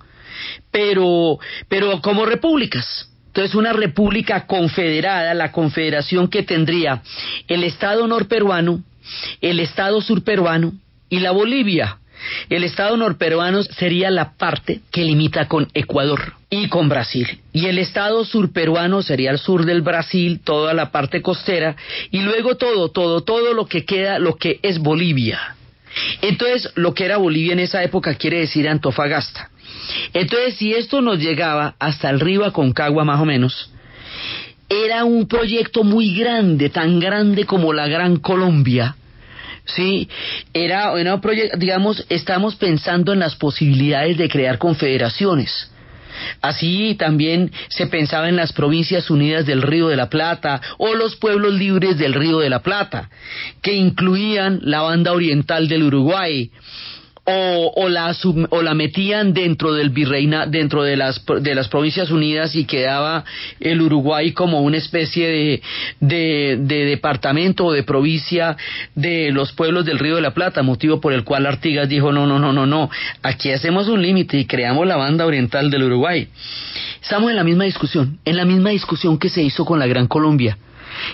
pero, 0.70 1.38
pero 1.68 2.00
como 2.00 2.26
repúblicas. 2.26 3.10
Entonces, 3.28 3.54
una 3.54 3.74
república 3.74 4.46
confederada, 4.46 5.34
la 5.34 5.52
confederación 5.52 6.28
que 6.28 6.42
tendría 6.42 7.02
el 7.48 7.64
Estado 7.64 8.06
norperuano, 8.06 8.82
el 9.42 9.60
Estado 9.60 10.00
surperuano 10.00 10.72
y 11.10 11.20
la 11.20 11.32
Bolivia. 11.32 11.98
El 12.48 12.64
Estado 12.64 12.96
norperuano 12.96 13.62
sería 13.62 14.10
la 14.10 14.32
parte 14.36 14.80
que 14.90 15.04
limita 15.04 15.48
con 15.48 15.68
Ecuador 15.74 16.34
y 16.50 16.68
con 16.68 16.88
Brasil. 16.88 17.40
Y 17.52 17.66
el 17.66 17.78
Estado 17.78 18.24
surperuano 18.24 19.02
sería 19.02 19.30
el 19.30 19.38
sur 19.38 19.64
del 19.64 19.82
Brasil, 19.82 20.40
toda 20.42 20.74
la 20.74 20.90
parte 20.90 21.22
costera, 21.22 21.76
y 22.10 22.20
luego 22.20 22.56
todo, 22.56 22.90
todo, 22.90 23.22
todo 23.22 23.54
lo 23.54 23.66
que 23.66 23.84
queda, 23.84 24.18
lo 24.18 24.36
que 24.36 24.60
es 24.62 24.78
Bolivia. 24.78 25.56
Entonces, 26.20 26.70
lo 26.74 26.94
que 26.94 27.04
era 27.04 27.16
Bolivia 27.16 27.52
en 27.52 27.60
esa 27.60 27.82
época 27.82 28.14
quiere 28.14 28.40
decir 28.40 28.68
Antofagasta. 28.68 29.50
Entonces, 30.12 30.56
si 30.56 30.72
esto 30.72 31.00
nos 31.00 31.18
llegaba 31.18 31.74
hasta 31.78 32.10
el 32.10 32.20
río 32.20 32.44
Aconcagua 32.44 33.04
más 33.04 33.20
o 33.20 33.24
menos, 33.24 33.70
era 34.68 35.04
un 35.04 35.28
proyecto 35.28 35.84
muy 35.84 36.14
grande, 36.14 36.70
tan 36.70 36.98
grande 36.98 37.44
como 37.44 37.72
la 37.72 37.86
Gran 37.86 38.16
Colombia, 38.16 38.96
Sí, 39.66 40.08
era, 40.54 40.92
proyecto, 41.20 41.58
digamos, 41.58 42.04
estamos 42.08 42.54
pensando 42.56 43.12
en 43.12 43.18
las 43.18 43.34
posibilidades 43.34 44.16
de 44.16 44.28
crear 44.28 44.58
confederaciones. 44.58 45.70
Así 46.40 46.94
también 46.98 47.50
se 47.68 47.86
pensaba 47.88 48.28
en 48.28 48.36
las 48.36 48.52
provincias 48.52 49.10
unidas 49.10 49.44
del 49.44 49.62
Río 49.62 49.88
de 49.88 49.96
la 49.96 50.08
Plata 50.08 50.60
o 50.78 50.94
los 50.94 51.16
pueblos 51.16 51.54
libres 51.54 51.98
del 51.98 52.14
Río 52.14 52.38
de 52.38 52.48
la 52.48 52.62
Plata, 52.62 53.10
que 53.60 53.74
incluían 53.74 54.60
la 54.62 54.82
banda 54.82 55.12
oriental 55.12 55.68
del 55.68 55.82
Uruguay, 55.82 56.50
o, 57.26 57.72
o, 57.74 57.88
la, 57.88 58.14
o 58.50 58.62
la 58.62 58.74
metían 58.74 59.32
dentro 59.32 59.74
del 59.74 59.90
virreina, 59.90 60.46
dentro 60.46 60.84
de 60.84 60.96
las, 60.96 61.24
de 61.40 61.54
las 61.56 61.68
provincias 61.68 62.10
unidas 62.10 62.54
y 62.54 62.64
quedaba 62.64 63.24
el 63.58 63.82
Uruguay 63.82 64.32
como 64.32 64.60
una 64.60 64.76
especie 64.76 65.28
de, 65.28 65.62
de, 65.98 66.56
de 66.60 66.84
departamento 66.84 67.66
o 67.66 67.72
de 67.72 67.82
provincia 67.82 68.56
de 68.94 69.32
los 69.32 69.52
pueblos 69.52 69.84
del 69.84 69.98
Río 69.98 70.14
de 70.14 70.22
la 70.22 70.34
Plata, 70.34 70.62
motivo 70.62 71.00
por 71.00 71.12
el 71.12 71.24
cual 71.24 71.46
Artigas 71.46 71.88
dijo 71.88 72.12
no, 72.12 72.26
no, 72.26 72.38
no, 72.38 72.52
no, 72.52 72.64
no, 72.64 72.90
aquí 73.22 73.50
hacemos 73.50 73.88
un 73.88 74.02
límite 74.02 74.38
y 74.38 74.46
creamos 74.46 74.86
la 74.86 74.96
banda 74.96 75.26
oriental 75.26 75.68
del 75.68 75.82
Uruguay. 75.82 76.28
Estamos 77.02 77.30
en 77.30 77.36
la 77.36 77.44
misma 77.44 77.64
discusión, 77.64 78.18
en 78.24 78.36
la 78.36 78.44
misma 78.44 78.70
discusión 78.70 79.18
que 79.18 79.30
se 79.30 79.42
hizo 79.42 79.64
con 79.64 79.80
la 79.80 79.86
Gran 79.86 80.06
Colombia 80.06 80.58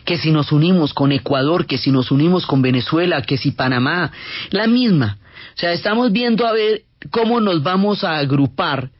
que 0.05 0.17
si 0.17 0.31
nos 0.31 0.53
unimos 0.53 0.95
con 0.95 1.11
Ecuador, 1.11 1.67
que 1.67 1.77
si 1.77 1.91
nos 1.91 2.13
unimos 2.13 2.47
con 2.47 2.63
Venezuela, 2.63 3.21
que 3.23 3.37
si 3.37 3.51
Panamá, 3.51 4.13
la 4.51 4.69
misma. 4.69 5.19
O 5.55 5.59
sea, 5.59 5.73
estamos 5.73 6.13
viendo 6.13 6.47
a 6.47 6.53
ver 6.53 6.83
cómo 7.11 7.41
nos 7.41 7.63
vamos 7.63 8.05
a 8.05 8.19
agrupar 8.19 8.91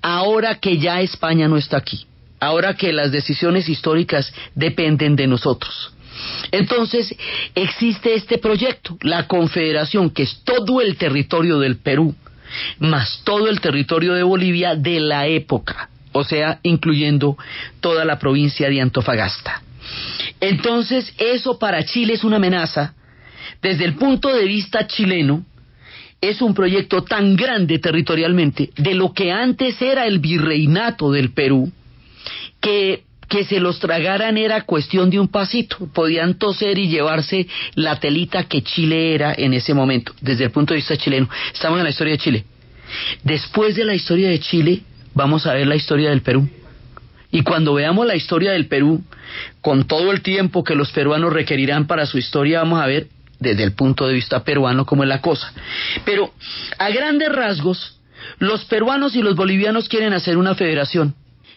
ahora 0.00 0.56
que 0.56 0.78
ya 0.78 1.00
España 1.00 1.48
no 1.48 1.56
está 1.56 1.78
aquí, 1.78 2.06
ahora 2.40 2.74
que 2.74 2.92
las 2.92 3.12
decisiones 3.12 3.68
históricas 3.68 4.32
dependen 4.54 5.16
de 5.16 5.26
nosotros. 5.26 5.92
Entonces, 6.50 7.14
existe 7.54 8.14
este 8.14 8.38
proyecto, 8.38 8.96
la 9.00 9.26
Confederación, 9.26 10.10
que 10.10 10.24
es 10.24 10.42
todo 10.44 10.80
el 10.80 10.96
territorio 10.96 11.58
del 11.58 11.78
Perú, 11.78 12.14
más 12.78 13.22
todo 13.24 13.48
el 13.48 13.60
territorio 13.60 14.14
de 14.14 14.22
Bolivia 14.22 14.74
de 14.76 15.00
la 15.00 15.26
época, 15.26 15.88
o 16.12 16.22
sea, 16.22 16.60
incluyendo 16.62 17.36
toda 17.80 18.04
la 18.04 18.18
provincia 18.18 18.68
de 18.68 18.80
Antofagasta. 18.80 19.62
Entonces, 20.40 21.12
eso 21.18 21.58
para 21.58 21.84
Chile 21.84 22.14
es 22.14 22.24
una 22.24 22.36
amenaza 22.36 22.94
desde 23.62 23.84
el 23.84 23.94
punto 23.94 24.28
de 24.34 24.44
vista 24.44 24.86
chileno, 24.86 25.44
es 26.22 26.40
un 26.40 26.54
proyecto 26.54 27.02
tan 27.02 27.36
grande 27.36 27.78
territorialmente 27.78 28.70
de 28.76 28.94
lo 28.94 29.12
que 29.12 29.32
antes 29.32 29.82
era 29.82 30.06
el 30.06 30.20
virreinato 30.20 31.10
del 31.10 31.32
Perú, 31.32 31.70
que 32.60 33.02
que 33.32 33.44
se 33.46 33.60
los 33.60 33.78
tragaran 33.78 34.36
era 34.36 34.60
cuestión 34.60 35.08
de 35.08 35.18
un 35.18 35.26
pasito. 35.26 35.88
Podían 35.94 36.34
toser 36.34 36.78
y 36.78 36.88
llevarse 36.88 37.46
la 37.74 37.98
telita 37.98 38.44
que 38.44 38.62
Chile 38.62 39.14
era 39.14 39.32
en 39.34 39.54
ese 39.54 39.72
momento, 39.72 40.12
desde 40.20 40.44
el 40.44 40.50
punto 40.50 40.74
de 40.74 40.80
vista 40.80 40.98
chileno. 40.98 41.30
Estamos 41.50 41.78
en 41.78 41.84
la 41.84 41.90
historia 41.90 42.12
de 42.12 42.18
Chile. 42.18 42.44
Después 43.24 43.74
de 43.74 43.86
la 43.86 43.94
historia 43.94 44.28
de 44.28 44.38
Chile, 44.38 44.82
vamos 45.14 45.46
a 45.46 45.54
ver 45.54 45.66
la 45.66 45.76
historia 45.76 46.10
del 46.10 46.20
Perú. 46.20 46.46
Y 47.30 47.40
cuando 47.40 47.72
veamos 47.72 48.06
la 48.06 48.16
historia 48.16 48.52
del 48.52 48.66
Perú, 48.66 49.02
con 49.62 49.84
todo 49.86 50.12
el 50.12 50.20
tiempo 50.20 50.62
que 50.62 50.74
los 50.74 50.92
peruanos 50.92 51.32
requerirán 51.32 51.86
para 51.86 52.04
su 52.04 52.18
historia, 52.18 52.58
vamos 52.58 52.82
a 52.82 52.86
ver 52.86 53.06
desde 53.42 53.64
el 53.64 53.72
punto 53.72 54.06
de 54.06 54.14
vista 54.14 54.42
peruano 54.44 54.86
cómo 54.86 55.02
es 55.02 55.08
la 55.08 55.20
cosa. 55.20 55.52
Pero 56.04 56.32
a 56.78 56.90
grandes 56.90 57.30
rasgos, 57.30 58.00
los 58.38 58.64
peruanos 58.64 59.14
y 59.14 59.22
los 59.22 59.36
bolivianos 59.36 59.88
quieren 59.88 60.12
hacer 60.12 60.36
una 60.36 60.54
federación. 60.54 61.14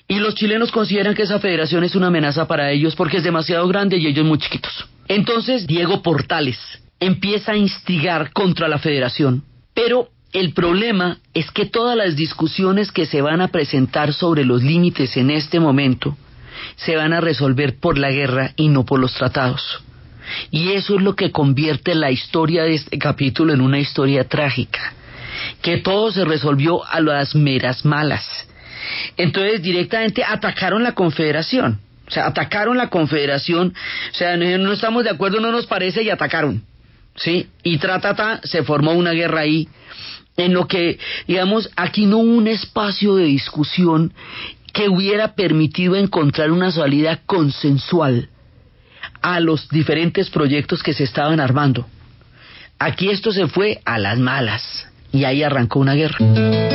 Y 0.07 0.19
los 0.19 0.35
chilenos 0.35 0.71
consideran 0.71 1.15
que 1.15 1.23
esa 1.23 1.39
federación 1.39 1.83
es 1.83 1.95
una 1.95 2.07
amenaza 2.07 2.47
para 2.47 2.71
ellos 2.71 2.95
porque 2.95 3.17
es 3.17 3.23
demasiado 3.23 3.67
grande 3.67 3.97
y 3.97 4.07
ellos 4.07 4.25
muy 4.25 4.37
chiquitos. 4.37 4.87
Entonces 5.07 5.65
Diego 5.65 6.01
Portales 6.01 6.59
empieza 6.99 7.53
a 7.53 7.57
instigar 7.57 8.31
contra 8.31 8.67
la 8.67 8.79
federación, 8.79 9.43
pero 9.73 10.09
el 10.31 10.53
problema 10.53 11.19
es 11.33 11.49
que 11.51 11.65
todas 11.65 11.95
las 11.95 12.15
discusiones 12.15 12.91
que 12.91 13.05
se 13.05 13.21
van 13.21 13.41
a 13.41 13.47
presentar 13.47 14.13
sobre 14.13 14.43
los 14.43 14.61
límites 14.63 15.15
en 15.17 15.29
este 15.31 15.59
momento 15.59 16.17
se 16.75 16.95
van 16.95 17.13
a 17.13 17.21
resolver 17.21 17.79
por 17.79 17.97
la 17.97 18.11
guerra 18.11 18.51
y 18.55 18.67
no 18.67 18.85
por 18.85 18.99
los 18.99 19.13
tratados. 19.13 19.84
Y 20.51 20.71
eso 20.73 20.95
es 20.95 21.01
lo 21.01 21.15
que 21.15 21.31
convierte 21.31 21.95
la 21.95 22.11
historia 22.11 22.63
de 22.63 22.75
este 22.75 22.97
capítulo 22.97 23.53
en 23.53 23.61
una 23.61 23.79
historia 23.79 24.27
trágica, 24.27 24.93
que 25.61 25.77
todo 25.77 26.11
se 26.11 26.25
resolvió 26.25 26.85
a 26.85 26.99
las 27.01 27.35
meras 27.35 27.85
malas. 27.85 28.25
Entonces 29.17 29.61
directamente 29.61 30.23
atacaron 30.23 30.83
la 30.83 30.93
confederación, 30.93 31.79
o 32.07 32.11
sea, 32.11 32.27
atacaron 32.27 32.77
la 32.77 32.89
confederación, 32.89 33.73
o 34.11 34.15
sea, 34.15 34.37
no, 34.37 34.71
estamos 34.71 35.03
de 35.03 35.09
acuerdo, 35.09 35.39
no 35.39 35.51
nos 35.51 35.65
parece 35.65 36.03
y 36.03 36.09
atacaron, 36.09 36.63
¿sí? 37.15 37.47
Y 37.63 37.77
tratata, 37.77 38.41
se 38.43 38.63
formó 38.63 38.93
una 38.93 39.11
guerra 39.11 39.41
ahí 39.41 39.67
en 40.37 40.53
lo 40.53 40.67
que, 40.67 40.99
digamos, 41.27 41.69
aquí 41.75 42.05
no 42.05 42.17
hubo 42.17 42.37
un 42.37 42.47
espacio 42.47 43.15
de 43.15 43.25
discusión 43.25 44.13
que 44.73 44.89
hubiera 44.89 45.33
permitido 45.33 45.95
encontrar 45.95 46.51
una 46.51 46.71
salida 46.71 47.21
consensual 47.25 48.29
a 49.25 49.39
los 49.39 49.67
diferentes 49.69 50.29
proyectos 50.29 50.83
que 50.83 50.93
se 50.93 51.03
estaban 51.03 51.39
armando. 51.39 51.87
Aquí 52.77 53.09
esto 53.09 53.31
se 53.31 53.47
fue 53.47 53.81
a 53.83 53.97
las 53.97 54.19
malas 54.19 54.87
y 55.11 55.23
ahí 55.23 55.41
arrancó 55.41 55.79
una 55.79 55.95
guerra. 55.95 56.74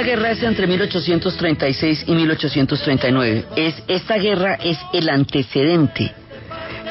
Esta 0.00 0.12
guerra 0.12 0.30
es 0.30 0.42
entre 0.42 0.66
1836 0.66 2.04
y 2.06 2.14
1839. 2.14 3.44
Es, 3.54 3.74
esta 3.86 4.16
guerra 4.16 4.54
es 4.54 4.78
el 4.94 5.10
antecedente 5.10 6.10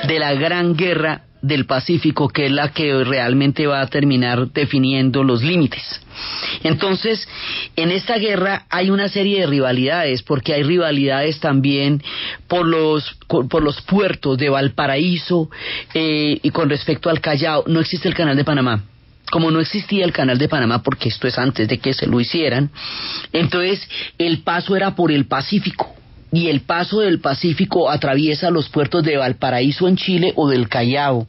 de 0.08 0.20
la 0.20 0.36
gran 0.36 0.76
guerra 0.76 1.24
del 1.42 1.66
Pacífico, 1.66 2.30
que 2.30 2.46
es 2.46 2.52
la 2.52 2.70
que 2.70 3.04
realmente 3.04 3.66
va 3.66 3.82
a 3.82 3.88
terminar 3.88 4.52
definiendo 4.52 5.24
los 5.24 5.42
límites. 5.42 5.82
Entonces, 6.64 7.28
en 7.76 7.90
esta 7.90 8.20
guerra 8.20 8.68
hay 8.70 8.92
una 8.92 9.10
serie 9.10 9.40
de 9.40 9.48
rivalidades, 9.48 10.22
porque 10.22 10.54
hay 10.54 10.62
rivalidades 10.62 11.40
también 11.40 12.04
por 12.48 12.68
los, 12.68 13.18
por 13.28 13.64
los 13.64 13.82
puertos 13.82 14.38
de 14.38 14.50
Valparaíso 14.50 15.50
eh, 15.96 16.40
y 16.44 16.52
con 16.52 16.70
respecto 16.70 17.10
al 17.10 17.22
Callao. 17.22 17.64
No 17.66 17.80
existe 17.80 18.08
el 18.08 18.14
canal 18.14 18.38
de 18.38 18.44
Panamá 18.44 18.84
como 19.32 19.52
no 19.52 19.60
existía 19.60 20.06
el 20.06 20.12
canal 20.12 20.38
de 20.38 20.50
Panamá, 20.50 20.82
porque 20.84 21.10
esto 21.10 21.28
es 21.28 21.38
antes 21.38 21.68
de 21.68 21.78
que 21.78 21.94
se 21.94 22.08
lo 22.08 22.20
hicieran, 22.20 22.72
entonces 23.34 23.88
el 24.18 24.40
paso 24.40 24.76
era 24.76 24.96
por 24.96 25.12
el 25.12 25.26
Pacífico. 25.26 25.96
Y 26.32 26.48
el 26.48 26.62
paso 26.62 27.00
del 27.00 27.20
Pacífico 27.20 27.90
atraviesa 27.90 28.52
los 28.52 28.70
puertos 28.70 29.04
de 29.04 29.18
Valparaíso 29.18 29.88
en 29.88 29.98
Chile 29.98 30.34
o 30.36 30.48
del 30.48 30.70
Callao 30.70 31.28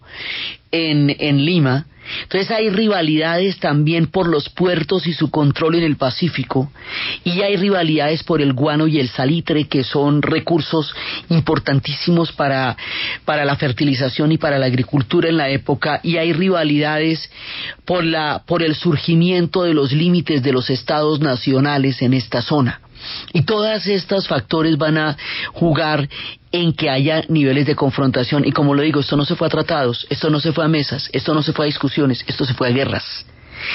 en, 0.70 1.16
en 1.18 1.44
Lima, 1.44 1.86
entonces 2.22 2.50
hay 2.50 2.70
rivalidades 2.70 3.58
también 3.58 4.06
por 4.06 4.28
los 4.28 4.48
puertos 4.48 5.06
y 5.06 5.12
su 5.12 5.30
control 5.30 5.76
en 5.76 5.84
el 5.84 5.96
Pacífico 5.96 6.70
y 7.24 7.42
hay 7.42 7.56
rivalidades 7.56 8.22
por 8.22 8.40
el 8.40 8.52
guano 8.52 8.86
y 8.86 8.98
el 8.98 9.08
salitre 9.08 9.68
que 9.68 9.84
son 9.84 10.22
recursos 10.22 10.94
importantísimos 11.28 12.32
para, 12.32 12.76
para 13.24 13.44
la 13.44 13.56
fertilización 13.56 14.32
y 14.32 14.38
para 14.38 14.58
la 14.58 14.66
agricultura 14.66 15.28
en 15.28 15.36
la 15.36 15.48
época 15.48 16.00
y 16.02 16.16
hay 16.16 16.32
rivalidades 16.32 17.30
por, 17.84 18.04
la, 18.04 18.42
por 18.46 18.62
el 18.62 18.74
surgimiento 18.74 19.62
de 19.62 19.74
los 19.74 19.92
límites 19.92 20.42
de 20.42 20.52
los 20.52 20.70
estados 20.70 21.20
nacionales 21.20 22.02
en 22.02 22.14
esta 22.14 22.42
zona. 22.42 22.80
Y 23.32 23.42
todos 23.42 23.86
estos 23.86 24.28
factores 24.28 24.76
van 24.76 24.98
a 24.98 25.16
jugar 25.52 26.08
en 26.52 26.72
que 26.72 26.90
haya 26.90 27.24
niveles 27.28 27.66
de 27.66 27.76
confrontación. 27.76 28.44
Y 28.44 28.52
como 28.52 28.74
lo 28.74 28.82
digo, 28.82 29.00
esto 29.00 29.16
no 29.16 29.24
se 29.24 29.36
fue 29.36 29.46
a 29.46 29.50
tratados, 29.50 30.06
esto 30.10 30.30
no 30.30 30.40
se 30.40 30.52
fue 30.52 30.64
a 30.64 30.68
mesas, 30.68 31.08
esto 31.12 31.34
no 31.34 31.42
se 31.42 31.52
fue 31.52 31.66
a 31.66 31.66
discusiones, 31.66 32.24
esto 32.26 32.44
se 32.44 32.54
fue 32.54 32.68
a 32.68 32.72
guerras. 32.72 33.24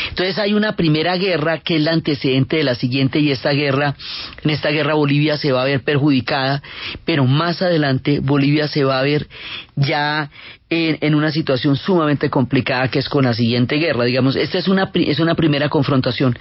Entonces 0.10 0.38
hay 0.38 0.54
una 0.54 0.76
primera 0.76 1.16
guerra 1.18 1.60
que 1.60 1.76
es 1.78 1.82
la 1.82 1.92
antecedente 1.92 2.58
de 2.58 2.64
la 2.64 2.76
siguiente 2.76 3.20
y 3.20 3.32
esta 3.32 3.52
guerra, 3.52 3.96
en 4.44 4.50
esta 4.50 4.70
guerra 4.70 4.94
Bolivia 4.94 5.38
se 5.38 5.52
va 5.52 5.64
a 5.64 5.66
ver 5.66 5.84
perjudicada, 5.84 6.62
pero 7.06 7.26
más 7.26 7.62
adelante 7.62 8.20
Bolivia 8.22 8.68
se 8.68 8.84
va 8.84 9.00
a 9.00 9.04
ver 9.04 9.28
ya 9.76 10.30
en, 10.70 11.16
una 11.16 11.32
situación 11.32 11.76
sumamente 11.76 12.30
complicada 12.30 12.88
que 12.90 13.00
es 13.00 13.10
con 13.10 13.26
la 13.26 13.34
siguiente 13.34 13.76
guerra. 13.76 14.06
Digamos, 14.06 14.36
esta 14.36 14.58
es 14.58 14.68
una, 14.68 14.92
es 14.94 15.20
una 15.20 15.36
primera 15.36 15.70
confrontación. 15.70 16.38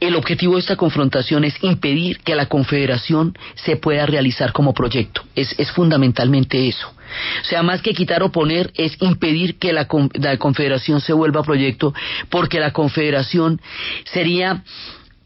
El 0.00 0.14
objetivo 0.16 0.54
de 0.54 0.60
esta 0.60 0.76
confrontación 0.76 1.44
es 1.44 1.54
impedir 1.62 2.18
que 2.18 2.34
la 2.34 2.46
confederación 2.46 3.36
se 3.54 3.76
pueda 3.76 4.06
realizar 4.06 4.52
como 4.52 4.74
proyecto. 4.74 5.22
Es, 5.34 5.54
es 5.58 5.70
fundamentalmente 5.72 6.68
eso. 6.68 6.92
O 7.40 7.44
sea, 7.44 7.62
más 7.62 7.82
que 7.82 7.94
quitar 7.94 8.22
o 8.22 8.32
poner, 8.32 8.72
es 8.76 8.96
impedir 9.00 9.58
que 9.58 9.72
la, 9.72 9.86
la 10.14 10.36
confederación 10.36 11.00
se 11.00 11.12
vuelva 11.12 11.42
proyecto, 11.42 11.94
porque 12.30 12.60
la 12.60 12.72
confederación 12.72 13.60
sería 14.04 14.62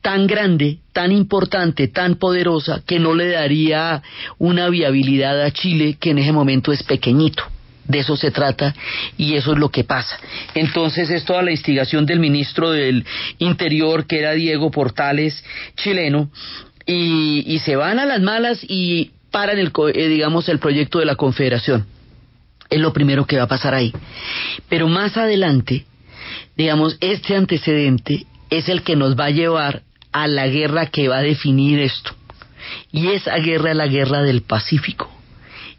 tan 0.07 0.29
grande, 0.29 0.79
tan 0.93 1.11
importante, 1.11 1.89
tan 1.89 2.15
poderosa, 2.15 2.83
que 2.87 3.01
no 3.01 3.13
le 3.15 3.29
daría 3.31 4.03
una 4.39 4.69
viabilidad 4.69 5.43
a 5.43 5.51
Chile, 5.51 5.97
que 5.99 6.11
en 6.11 6.19
ese 6.19 6.31
momento 6.31 6.71
es 6.71 6.85
pequeñito. 6.85 7.43
De 7.89 8.01
eso 8.01 8.17
se 8.17 8.31
trata 8.31 8.75
y 9.17 9.35
eso 9.35 9.53
es 9.53 9.59
lo 9.59 9.69
que 9.69 9.85
pasa. 9.85 10.17
Entonces 10.55 11.11
es 11.11 11.25
toda 11.25 11.43
la 11.43 11.51
instigación 11.51 12.07
del 12.07 12.19
ministro 12.19 12.71
del 12.71 13.05
Interior, 13.39 14.07
que 14.07 14.21
era 14.21 14.33
Diego 14.33 14.71
Portales, 14.71 15.45
chileno, 15.77 16.31
y, 16.87 17.59
se 17.65 17.75
van 17.75 17.99
a 17.99 18.07
las 18.07 18.21
malas 18.21 18.63
y 18.63 19.11
paran 19.37 19.59
el, 19.59 19.71
eh, 19.93 20.09
digamos, 20.09 20.49
el 20.49 20.59
proyecto 20.59 20.99
de 20.99 21.05
la 21.05 21.15
Confederación. 21.15 21.85
Es 22.71 22.81
lo 22.81 22.95
primero 22.95 23.27
que 23.27 23.37
va 23.37 23.43
a 23.43 23.47
pasar 23.47 23.75
ahí. 23.75 23.93
Pero 24.71 24.89
más 24.89 25.19
adelante, 25.19 25.85
digamos, 26.57 26.97
este 27.03 27.37
antecedente 27.37 28.25
es 28.49 28.71
el 28.71 28.81
que 28.81 28.97
nos 28.97 29.15
va 29.15 29.27
a 29.27 29.31
llevar 29.31 29.83
a 30.11 30.27
la 30.27 30.47
guerra 30.49 30.87
que 30.87 31.09
va 31.09 31.19
a 31.19 31.23
definir 31.23 31.81
esto. 31.81 32.13
Y 32.91 33.09
esa 33.09 33.37
guerra 33.37 33.73
es 33.73 33.77
la 33.77 33.89
guerra 33.89 34.23
del 34.23 34.41
Pacífico. 34.41 35.11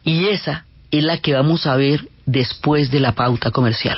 Y 0.04 0.28
esa 0.28 0.68
es 0.92 1.04
la 1.04 1.18
que 1.18 1.34
vamos 1.34 1.66
a 1.66 1.76
ver 1.78 2.08
después 2.28 2.92
de 2.92 3.00
la 3.00 3.14
pauta 3.14 3.50
comercial. 3.50 3.98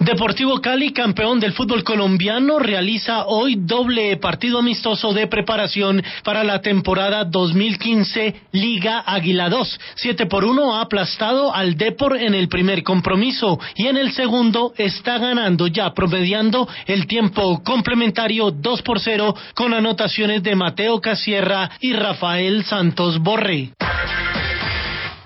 Deportivo 0.00 0.62
Cali, 0.62 0.94
campeón 0.94 1.40
del 1.40 1.52
fútbol 1.52 1.84
colombiano, 1.84 2.58
realiza 2.58 3.26
hoy 3.26 3.56
doble 3.58 4.16
partido 4.16 4.58
amistoso 4.58 5.12
de 5.12 5.26
preparación 5.26 6.02
para 6.24 6.42
la 6.42 6.62
temporada 6.62 7.24
2015 7.24 8.34
Liga 8.52 9.04
Águila 9.04 9.50
2. 9.50 9.80
7 9.96 10.24
por 10.24 10.46
1 10.46 10.74
ha 10.74 10.80
aplastado 10.80 11.54
al 11.54 11.76
Depor 11.76 12.16
en 12.16 12.34
el 12.34 12.48
primer 12.48 12.82
compromiso 12.82 13.60
y 13.76 13.88
en 13.88 13.98
el 13.98 14.12
segundo 14.12 14.72
está 14.78 15.18
ganando 15.18 15.66
ya 15.66 15.92
promediando 15.92 16.66
el 16.86 17.06
tiempo 17.06 17.62
complementario 17.62 18.52
2 18.52 18.80
por 18.80 19.00
0 19.00 19.34
con 19.54 19.74
anotaciones 19.74 20.42
de 20.42 20.56
Mateo 20.56 20.98
Casierra 21.02 21.72
y 21.78 21.92
Rafael 21.92 22.64
Santos 22.64 23.18
Borré. 23.18 23.74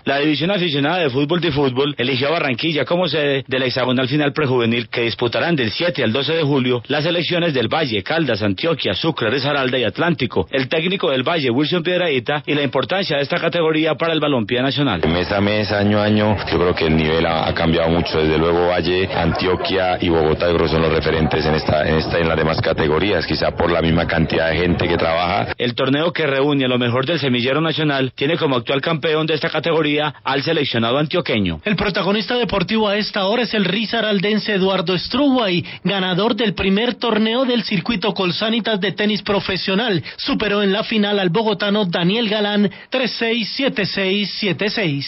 La 0.04 0.18
División 0.18 0.50
Aficionada 0.50 0.98
de 0.98 1.08
Fútbol 1.08 1.40
de 1.40 1.50
Fútbol 1.50 1.94
eligió 1.96 2.28
a 2.28 2.32
Barranquilla 2.32 2.84
como 2.84 3.08
sede 3.08 3.42
de 3.48 3.58
la 3.58 3.64
hexagonal 3.64 4.06
final 4.06 4.34
prejuvenil 4.34 4.90
que 4.90 5.00
disputarán 5.00 5.56
del 5.56 5.70
7 5.70 6.04
al 6.04 6.12
12 6.12 6.34
de 6.34 6.42
julio 6.42 6.82
las 6.88 7.06
elecciones 7.06 7.54
del 7.54 7.68
Valle, 7.68 8.02
Caldas, 8.02 8.42
Antioquia, 8.42 8.92
Sucre, 8.92 9.30
Risaralda 9.30 9.78
y 9.78 9.84
Atlántico. 9.84 10.46
El 10.50 10.68
técnico 10.68 11.10
del 11.10 11.22
Valle, 11.22 11.48
Wilson 11.48 11.82
Piedradita, 11.82 12.42
y 12.44 12.52
la 12.52 12.62
importancia 12.62 13.16
de 13.16 13.22
esta 13.22 13.38
categoría 13.38 13.94
para 13.94 14.12
el 14.12 14.20
balompié 14.20 14.60
nacional. 14.60 15.00
Mes 15.08 15.32
a 15.32 15.40
mes, 15.40 15.72
año 15.72 15.98
a 15.98 16.04
año, 16.04 16.36
yo 16.52 16.58
creo 16.58 16.74
que 16.74 16.84
el 16.84 16.96
nivel 16.96 17.24
ha, 17.24 17.48
ha 17.48 17.54
cambiado 17.54 17.88
mucho. 17.88 18.18
Desde 18.18 18.36
luego 18.36 18.68
Valle, 18.68 19.08
Antioquia 19.10 19.96
y 20.02 20.10
Bogotá 20.10 20.50
yo 20.50 20.56
creo 20.56 20.68
son 20.68 20.82
los 20.82 20.92
referentes 20.92 21.46
en 21.46 21.54
esta, 21.54 21.88
en 21.88 21.96
esta 21.96 22.18
y 22.18 22.22
en 22.22 22.28
las 22.28 22.36
demás 22.36 22.60
categorías, 22.60 23.26
quizá 23.26 23.52
por 23.52 23.72
la 23.72 23.80
misma 23.80 24.06
cantidad 24.06 24.50
de 24.50 24.58
gente 24.58 24.86
que 24.86 24.98
trabaja. 24.98 25.54
El 25.56 25.74
torneo 25.74 26.12
que 26.12 26.26
reúne 26.26 26.66
a 26.66 26.68
lo 26.68 26.78
mejor 26.78 27.06
del 27.06 27.18
semillero 27.18 27.62
nacional 27.62 28.12
tiene 28.14 28.36
como 28.36 28.56
actual 28.56 28.82
campeón 28.82 29.26
de 29.26 29.32
esta 29.32 29.48
categoría 29.48 29.93
al 30.00 30.42
seleccionado 30.42 30.98
antioqueño. 30.98 31.60
El 31.64 31.76
protagonista 31.76 32.36
deportivo 32.36 32.88
a 32.88 32.96
esta 32.96 33.26
hora 33.26 33.42
es 33.42 33.52
el 33.54 33.64
risaraldense 33.64 34.54
Eduardo 34.54 34.98
Struway, 34.98 35.64
ganador 35.84 36.34
del 36.36 36.54
primer 36.54 36.94
torneo 36.94 37.44
del 37.44 37.64
circuito 37.64 38.14
Colsanitas 38.14 38.80
de 38.80 38.92
tenis 38.92 39.20
profesional. 39.22 40.02
Superó 40.16 40.62
en 40.62 40.72
la 40.72 40.84
final 40.84 41.18
al 41.18 41.30
bogotano 41.30 41.84
Daniel 41.84 42.28
Galán 42.28 42.70
3-6-7-6-7-6. 42.90 45.04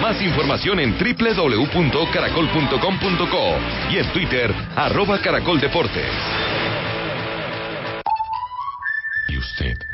Más 0.00 0.22
información 0.22 0.80
en 0.80 0.96
www.caracol.com.co 0.98 3.54
y 3.90 3.98
en 3.98 4.12
Twitter, 4.12 4.52
arroba 4.76 5.20
Caracol 5.20 5.60
Deportes. 5.60 6.10
¿Y 9.28 9.38
usted 9.38 9.93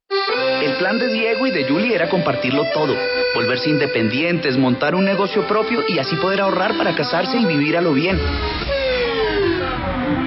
El 0.61 0.73
plan 0.75 0.99
de 0.99 1.11
Diego 1.11 1.47
y 1.47 1.51
de 1.51 1.67
Julie 1.67 1.95
era 1.95 2.07
compartirlo 2.07 2.65
todo, 2.71 2.95
volverse 3.33 3.69
independientes, 3.69 4.57
montar 4.57 4.93
un 4.93 5.03
negocio 5.03 5.47
propio 5.47 5.83
y 5.87 5.97
así 5.97 6.15
poder 6.17 6.41
ahorrar 6.41 6.77
para 6.77 6.93
casarse 6.93 7.39
y 7.39 7.45
vivir 7.45 7.75
a 7.77 7.81
lo 7.81 7.93
bien. 7.93 8.19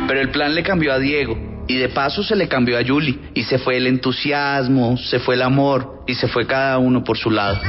Pero 0.08 0.20
el 0.20 0.30
plan 0.30 0.52
le 0.54 0.64
cambió 0.64 0.92
a 0.92 0.98
Diego 0.98 1.38
y 1.68 1.76
de 1.76 1.88
paso 1.88 2.24
se 2.24 2.34
le 2.34 2.48
cambió 2.48 2.78
a 2.78 2.84
Julie 2.84 3.18
y 3.32 3.44
se 3.44 3.58
fue 3.58 3.76
el 3.76 3.86
entusiasmo, 3.86 4.96
se 4.96 5.20
fue 5.20 5.36
el 5.36 5.42
amor 5.42 6.02
y 6.06 6.14
se 6.14 6.26
fue 6.26 6.46
cada 6.46 6.78
uno 6.78 7.04
por 7.04 7.16
su 7.16 7.30
lado. 7.30 7.60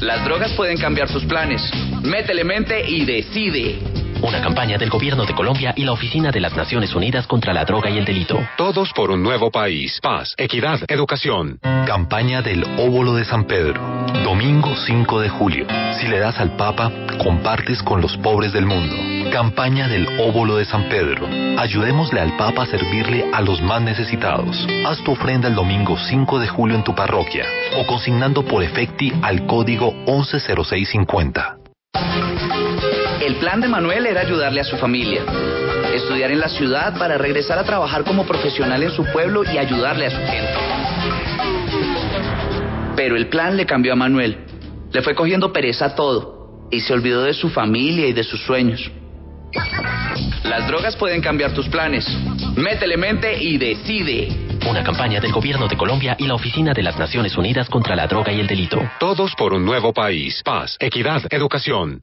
Las 0.00 0.24
drogas 0.24 0.52
pueden 0.54 0.78
cambiar 0.78 1.08
tus 1.08 1.24
planes. 1.24 1.62
Métele 2.02 2.42
mente 2.42 2.88
y 2.88 3.04
decide. 3.04 3.78
Una 4.22 4.42
campaña 4.42 4.76
del 4.76 4.90
Gobierno 4.90 5.24
de 5.24 5.34
Colombia 5.34 5.72
y 5.74 5.84
la 5.84 5.92
Oficina 5.92 6.30
de 6.30 6.40
las 6.40 6.54
Naciones 6.54 6.94
Unidas 6.94 7.26
contra 7.26 7.54
la 7.54 7.64
Droga 7.64 7.88
y 7.88 7.96
el 7.96 8.04
Delito. 8.04 8.38
Todos 8.58 8.92
por 8.92 9.10
un 9.10 9.22
nuevo 9.22 9.50
país. 9.50 9.98
Paz, 10.02 10.34
equidad, 10.36 10.80
educación. 10.88 11.58
Campaña 11.86 12.42
del 12.42 12.64
óvulo 12.78 13.14
de 13.14 13.24
San 13.24 13.44
Pedro. 13.44 13.80
Domingo 14.22 14.76
5 14.76 15.20
de 15.20 15.28
julio. 15.30 15.66
Si 15.98 16.06
le 16.06 16.18
das 16.18 16.38
al 16.38 16.54
Papa, 16.56 16.92
compartes 17.22 17.82
con 17.82 18.02
los 18.02 18.14
pobres 18.18 18.52
del 18.52 18.66
mundo. 18.66 18.94
Campaña 19.32 19.88
del 19.88 20.06
óvulo 20.20 20.56
de 20.56 20.66
San 20.66 20.90
Pedro. 20.90 21.26
Ayudémosle 21.58 22.20
al 22.20 22.36
Papa 22.36 22.64
a 22.64 22.66
servirle 22.66 23.24
a 23.32 23.40
los 23.40 23.62
más 23.62 23.80
necesitados. 23.80 24.66
Haz 24.86 25.02
tu 25.02 25.12
ofrenda 25.12 25.48
el 25.48 25.54
domingo 25.54 25.96
5 25.96 26.38
de 26.40 26.48
julio 26.48 26.76
en 26.76 26.84
tu 26.84 26.94
parroquia 26.94 27.46
o 27.78 27.86
consignando 27.86 28.44
por 28.44 28.62
efecti 28.62 29.12
al 29.22 29.46
código 29.46 29.94
110650. 30.06 31.56
El 33.20 33.36
plan 33.36 33.60
de 33.60 33.68
Manuel 33.68 34.06
era 34.06 34.22
ayudarle 34.22 34.62
a 34.62 34.64
su 34.64 34.76
familia, 34.78 35.22
estudiar 35.94 36.30
en 36.30 36.40
la 36.40 36.48
ciudad 36.48 36.98
para 36.98 37.18
regresar 37.18 37.58
a 37.58 37.64
trabajar 37.64 38.02
como 38.04 38.26
profesional 38.26 38.82
en 38.82 38.90
su 38.90 39.04
pueblo 39.12 39.42
y 39.44 39.58
ayudarle 39.58 40.06
a 40.06 40.10
su 40.10 40.16
gente. 40.16 40.54
Pero 42.96 43.16
el 43.16 43.28
plan 43.28 43.56
le 43.56 43.66
cambió 43.66 43.92
a 43.92 43.96
Manuel. 43.96 44.38
Le 44.90 45.02
fue 45.02 45.14
cogiendo 45.14 45.52
pereza 45.52 45.86
a 45.86 45.94
todo. 45.94 46.38
y 46.72 46.78
se 46.80 46.92
olvidó 46.92 47.24
de 47.24 47.34
su 47.34 47.48
familia 47.48 48.06
y 48.06 48.12
de 48.12 48.22
sus 48.22 48.40
sueños. 48.42 48.92
Las 50.44 50.68
drogas 50.68 50.94
pueden 50.94 51.20
cambiar 51.20 51.52
tus 51.52 51.68
planes. 51.68 52.06
Métele 52.56 52.96
mente 52.96 53.42
y 53.42 53.58
decide. 53.58 54.28
Una 54.68 54.84
campaña 54.84 55.20
del 55.20 55.32
Gobierno 55.32 55.66
de 55.66 55.76
Colombia 55.76 56.14
y 56.16 56.28
la 56.28 56.34
Oficina 56.34 56.72
de 56.72 56.84
las 56.84 56.96
Naciones 56.96 57.36
Unidas 57.36 57.68
contra 57.68 57.96
la 57.96 58.06
Droga 58.06 58.32
y 58.32 58.38
el 58.38 58.46
Delito. 58.46 58.78
Todos 59.00 59.34
por 59.34 59.52
un 59.52 59.64
nuevo 59.64 59.92
país. 59.92 60.42
Paz, 60.44 60.76
equidad, 60.78 61.22
educación. 61.30 62.02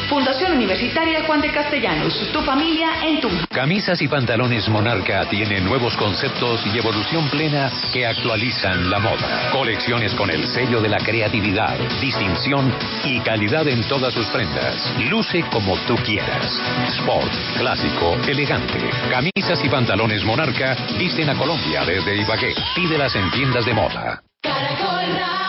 Fundación 0.11 0.51
Universitaria 0.51 1.23
Juan 1.23 1.39
de 1.39 1.49
Castellanos. 1.53 2.29
Tu 2.33 2.41
familia 2.41 2.89
en 3.01 3.21
Tunja. 3.21 3.47
Camisas 3.47 4.01
y 4.01 4.09
pantalones 4.09 4.67
Monarca 4.67 5.23
tienen 5.29 5.63
nuevos 5.63 5.95
conceptos 5.95 6.59
y 6.65 6.77
evolución 6.77 7.29
plena 7.29 7.71
que 7.93 8.05
actualizan 8.05 8.89
la 8.89 8.99
moda. 8.99 9.49
Colecciones 9.53 10.13
con 10.15 10.29
el 10.29 10.45
sello 10.47 10.81
de 10.81 10.89
la 10.89 10.97
creatividad, 10.97 11.77
distinción 12.01 12.73
y 13.05 13.21
calidad 13.21 13.65
en 13.69 13.87
todas 13.87 14.13
sus 14.13 14.27
prendas. 14.27 14.93
Luce 15.09 15.43
como 15.43 15.77
tú 15.87 15.95
quieras. 15.95 16.61
Sport, 16.89 17.31
clásico, 17.55 18.17
elegante. 18.27 18.81
Camisas 19.09 19.63
y 19.63 19.69
pantalones 19.69 20.25
Monarca 20.25 20.75
visten 20.99 21.29
a 21.29 21.37
Colombia 21.37 21.85
desde 21.85 22.17
Ibagué. 22.17 22.53
Pídelas 22.75 23.15
en 23.15 23.31
tiendas 23.31 23.65
de 23.65 23.73
moda. 23.73 24.21
Mira 24.43 25.40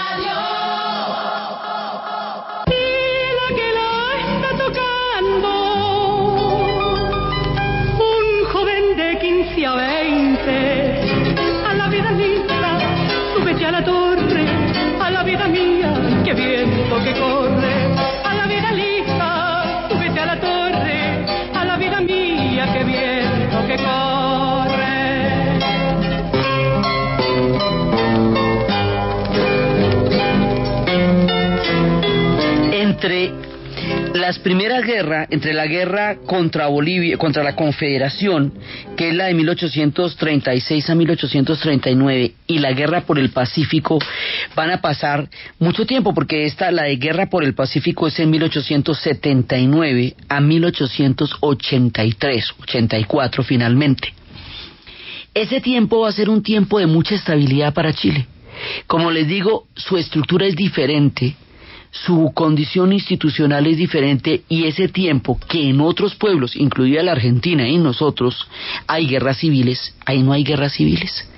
que 17.05 17.13
corre. 17.15 17.75
A 18.25 18.35
la 18.35 18.47
vida 18.47 18.73
lista, 18.73 19.89
súbete 19.89 20.21
a 20.21 20.27
la 20.27 20.41
torre. 20.41 21.25
A 21.55 21.65
la 21.65 21.77
vida 21.77 22.01
mía, 22.01 22.73
que 22.73 22.85
viento 22.85 23.67
que 23.67 23.77
corre. 23.77 24.23
entre 32.73 33.52
las 34.15 34.39
primeras 34.39 34.85
guerras, 34.85 35.27
entre 35.31 35.55
la 35.55 35.67
guerra 35.67 36.19
contra 36.27 36.67
Bolivia, 36.67 37.17
contra 37.17 37.43
la 37.43 37.57
Confederación, 37.57 38.53
que 38.97 39.09
es 39.09 39.15
la 39.15 39.25
de 39.27 39.35
1836 39.35 40.91
a 40.91 40.95
1839, 40.95 42.33
y 42.47 42.59
la 42.59 42.73
guerra 42.73 43.03
por 43.03 43.19
el 43.19 43.31
Pacífico, 43.31 43.99
van 44.55 44.71
a 44.71 44.81
pasar 44.81 45.29
mucho 45.59 45.87
tiempo, 45.87 46.13
porque 46.13 46.45
esta, 46.47 46.71
la 46.71 46.83
de 46.85 46.97
guerra 46.97 47.31
por 47.31 47.45
el 47.45 47.55
Pacífico, 47.55 48.07
es 48.07 48.19
en 48.19 48.31
1879 48.31 50.15
a 50.29 50.41
1883, 50.41 52.55
84 52.61 53.43
finalmente. 53.43 54.13
Ese 55.35 55.63
tiempo 55.63 56.01
va 56.01 56.11
a 56.11 56.13
ser 56.13 56.29
un 56.29 56.43
tiempo 56.43 56.79
de 56.79 56.87
mucha 56.87 57.15
estabilidad 57.15 57.73
para 57.73 57.95
Chile. 57.95 58.27
Como 58.87 59.11
les 59.11 59.27
digo, 59.27 59.67
su 59.75 59.97
estructura 59.97 60.47
es 60.47 60.55
diferente, 60.55 61.35
su 61.93 62.33
condición 62.35 62.93
institucional 62.93 63.67
es 63.67 63.77
diferente 63.77 64.43
y 64.49 64.65
ese 64.65 64.89
tiempo 64.89 65.39
que 65.47 65.69
en 65.69 65.81
otros 65.83 66.15
pueblos, 66.15 66.57
incluida 66.57 67.03
la 67.03 67.13
Argentina 67.13 67.69
y 67.69 67.77
nosotros, 67.77 68.49
hay 68.87 69.07
guerras 69.07 69.37
civiles, 69.37 69.95
ahí 70.07 70.23
no 70.23 70.33
hay 70.33 70.43
guerras 70.43 70.73
civiles. 70.73 71.29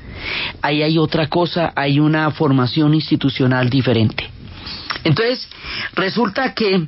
Ahí 0.63 0.83
hay 0.83 0.97
otra 0.97 1.27
cosa, 1.27 1.73
hay 1.75 1.99
una 1.99 2.31
formación 2.31 2.95
institucional 2.95 3.69
diferente. 3.69 4.31
Entonces, 5.03 5.49
resulta 5.95 6.55
que 6.55 6.87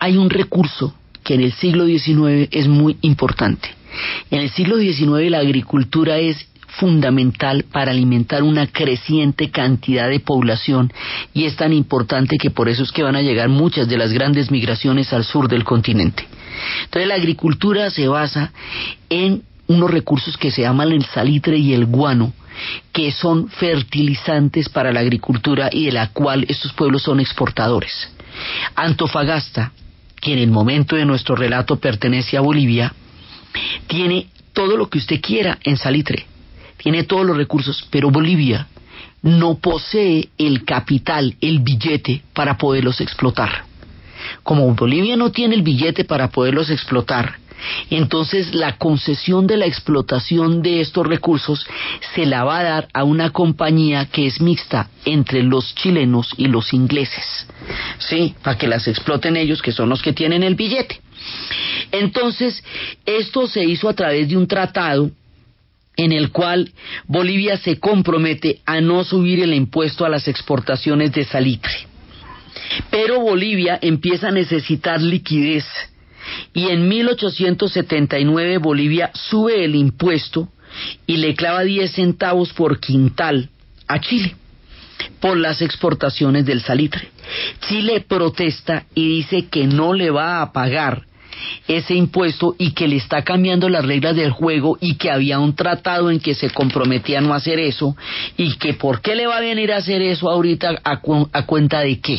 hay 0.00 0.16
un 0.16 0.28
recurso 0.28 0.92
que 1.22 1.34
en 1.34 1.42
el 1.42 1.52
siglo 1.52 1.86
XIX 1.86 2.48
es 2.50 2.66
muy 2.66 2.96
importante. 3.02 3.68
En 4.32 4.40
el 4.40 4.50
siglo 4.50 4.78
XIX 4.78 5.30
la 5.30 5.38
agricultura 5.38 6.18
es 6.18 6.49
fundamental 6.78 7.64
para 7.70 7.90
alimentar 7.90 8.42
una 8.42 8.66
creciente 8.66 9.50
cantidad 9.50 10.08
de 10.08 10.20
población 10.20 10.92
y 11.34 11.44
es 11.44 11.56
tan 11.56 11.72
importante 11.72 12.38
que 12.38 12.50
por 12.50 12.68
eso 12.68 12.82
es 12.82 12.92
que 12.92 13.02
van 13.02 13.16
a 13.16 13.22
llegar 13.22 13.48
muchas 13.48 13.88
de 13.88 13.98
las 13.98 14.12
grandes 14.12 14.50
migraciones 14.50 15.12
al 15.12 15.24
sur 15.24 15.48
del 15.48 15.64
continente. 15.64 16.26
Entonces 16.84 17.08
la 17.08 17.14
agricultura 17.14 17.90
se 17.90 18.08
basa 18.08 18.52
en 19.08 19.42
unos 19.66 19.90
recursos 19.90 20.36
que 20.36 20.50
se 20.50 20.62
llaman 20.62 20.92
el 20.92 21.04
salitre 21.04 21.56
y 21.56 21.72
el 21.74 21.86
guano, 21.86 22.32
que 22.92 23.12
son 23.12 23.48
fertilizantes 23.48 24.68
para 24.68 24.92
la 24.92 25.00
agricultura 25.00 25.70
y 25.72 25.86
de 25.86 25.92
la 25.92 26.08
cual 26.08 26.44
estos 26.48 26.72
pueblos 26.72 27.02
son 27.02 27.20
exportadores. 27.20 28.10
Antofagasta, 28.74 29.72
que 30.20 30.32
en 30.32 30.40
el 30.40 30.50
momento 30.50 30.96
de 30.96 31.04
nuestro 31.04 31.36
relato 31.36 31.76
pertenece 31.76 32.36
a 32.36 32.40
Bolivia, 32.40 32.92
tiene 33.86 34.26
todo 34.52 34.76
lo 34.76 34.88
que 34.90 34.98
usted 34.98 35.20
quiera 35.20 35.58
en 35.62 35.76
salitre, 35.76 36.26
tiene 36.82 37.04
todos 37.04 37.26
los 37.26 37.36
recursos, 37.36 37.86
pero 37.90 38.10
Bolivia 38.10 38.66
no 39.22 39.58
posee 39.58 40.30
el 40.38 40.64
capital, 40.64 41.36
el 41.40 41.60
billete 41.60 42.22
para 42.32 42.56
poderlos 42.56 43.00
explotar. 43.00 43.64
Como 44.42 44.74
Bolivia 44.74 45.16
no 45.16 45.30
tiene 45.30 45.54
el 45.54 45.62
billete 45.62 46.04
para 46.04 46.28
poderlos 46.28 46.70
explotar, 46.70 47.38
entonces 47.90 48.54
la 48.54 48.76
concesión 48.76 49.46
de 49.46 49.56
la 49.56 49.66
explotación 49.66 50.62
de 50.62 50.80
estos 50.80 51.06
recursos 51.06 51.66
se 52.14 52.26
la 52.26 52.44
va 52.44 52.60
a 52.60 52.64
dar 52.64 52.88
a 52.92 53.04
una 53.04 53.30
compañía 53.30 54.06
que 54.06 54.26
es 54.26 54.40
mixta 54.40 54.88
entre 55.04 55.42
los 55.42 55.74
chilenos 55.74 56.32
y 56.36 56.46
los 56.46 56.72
ingleses. 56.72 57.46
Sí, 57.98 58.34
para 58.42 58.56
que 58.56 58.68
las 58.68 58.88
exploten 58.88 59.36
ellos, 59.36 59.62
que 59.62 59.72
son 59.72 59.88
los 59.88 60.02
que 60.02 60.12
tienen 60.12 60.42
el 60.42 60.54
billete. 60.54 61.00
Entonces, 61.92 62.62
esto 63.04 63.46
se 63.46 63.64
hizo 63.64 63.88
a 63.88 63.94
través 63.94 64.28
de 64.28 64.36
un 64.36 64.46
tratado 64.46 65.10
en 66.04 66.12
el 66.12 66.30
cual 66.30 66.72
Bolivia 67.06 67.58
se 67.58 67.78
compromete 67.78 68.60
a 68.64 68.80
no 68.80 69.04
subir 69.04 69.40
el 69.40 69.52
impuesto 69.52 70.06
a 70.06 70.08
las 70.08 70.28
exportaciones 70.28 71.12
de 71.12 71.24
salitre. 71.24 71.72
Pero 72.90 73.20
Bolivia 73.20 73.78
empieza 73.82 74.28
a 74.28 74.32
necesitar 74.32 75.02
liquidez 75.02 75.66
y 76.54 76.68
en 76.68 76.88
1879 76.88 78.58
Bolivia 78.58 79.10
sube 79.12 79.62
el 79.62 79.74
impuesto 79.74 80.48
y 81.06 81.18
le 81.18 81.34
clava 81.34 81.64
10 81.64 81.90
centavos 81.92 82.52
por 82.54 82.80
quintal 82.80 83.50
a 83.86 84.00
Chile 84.00 84.36
por 85.20 85.36
las 85.36 85.60
exportaciones 85.60 86.46
del 86.46 86.62
salitre. 86.62 87.10
Chile 87.68 88.04
protesta 88.06 88.86
y 88.94 89.06
dice 89.16 89.48
que 89.48 89.66
no 89.66 89.92
le 89.92 90.10
va 90.10 90.40
a 90.40 90.52
pagar 90.52 91.09
ese 91.68 91.94
impuesto 91.94 92.54
y 92.58 92.72
que 92.72 92.88
le 92.88 92.96
está 92.96 93.22
cambiando 93.22 93.68
las 93.68 93.84
reglas 93.84 94.16
del 94.16 94.30
juego 94.30 94.78
y 94.80 94.96
que 94.96 95.10
había 95.10 95.38
un 95.38 95.54
tratado 95.54 96.10
en 96.10 96.20
que 96.20 96.34
se 96.34 96.50
comprometía 96.50 97.18
a 97.18 97.22
no 97.22 97.34
hacer 97.34 97.58
eso 97.58 97.96
y 98.36 98.56
que 98.56 98.74
por 98.74 99.00
qué 99.00 99.14
le 99.14 99.26
va 99.26 99.38
a 99.38 99.40
venir 99.40 99.72
a 99.72 99.78
hacer 99.78 100.02
eso 100.02 100.30
ahorita 100.30 100.80
a, 100.82 101.00
cu 101.00 101.28
a 101.32 101.46
cuenta 101.46 101.80
de 101.80 102.00
qué. 102.00 102.18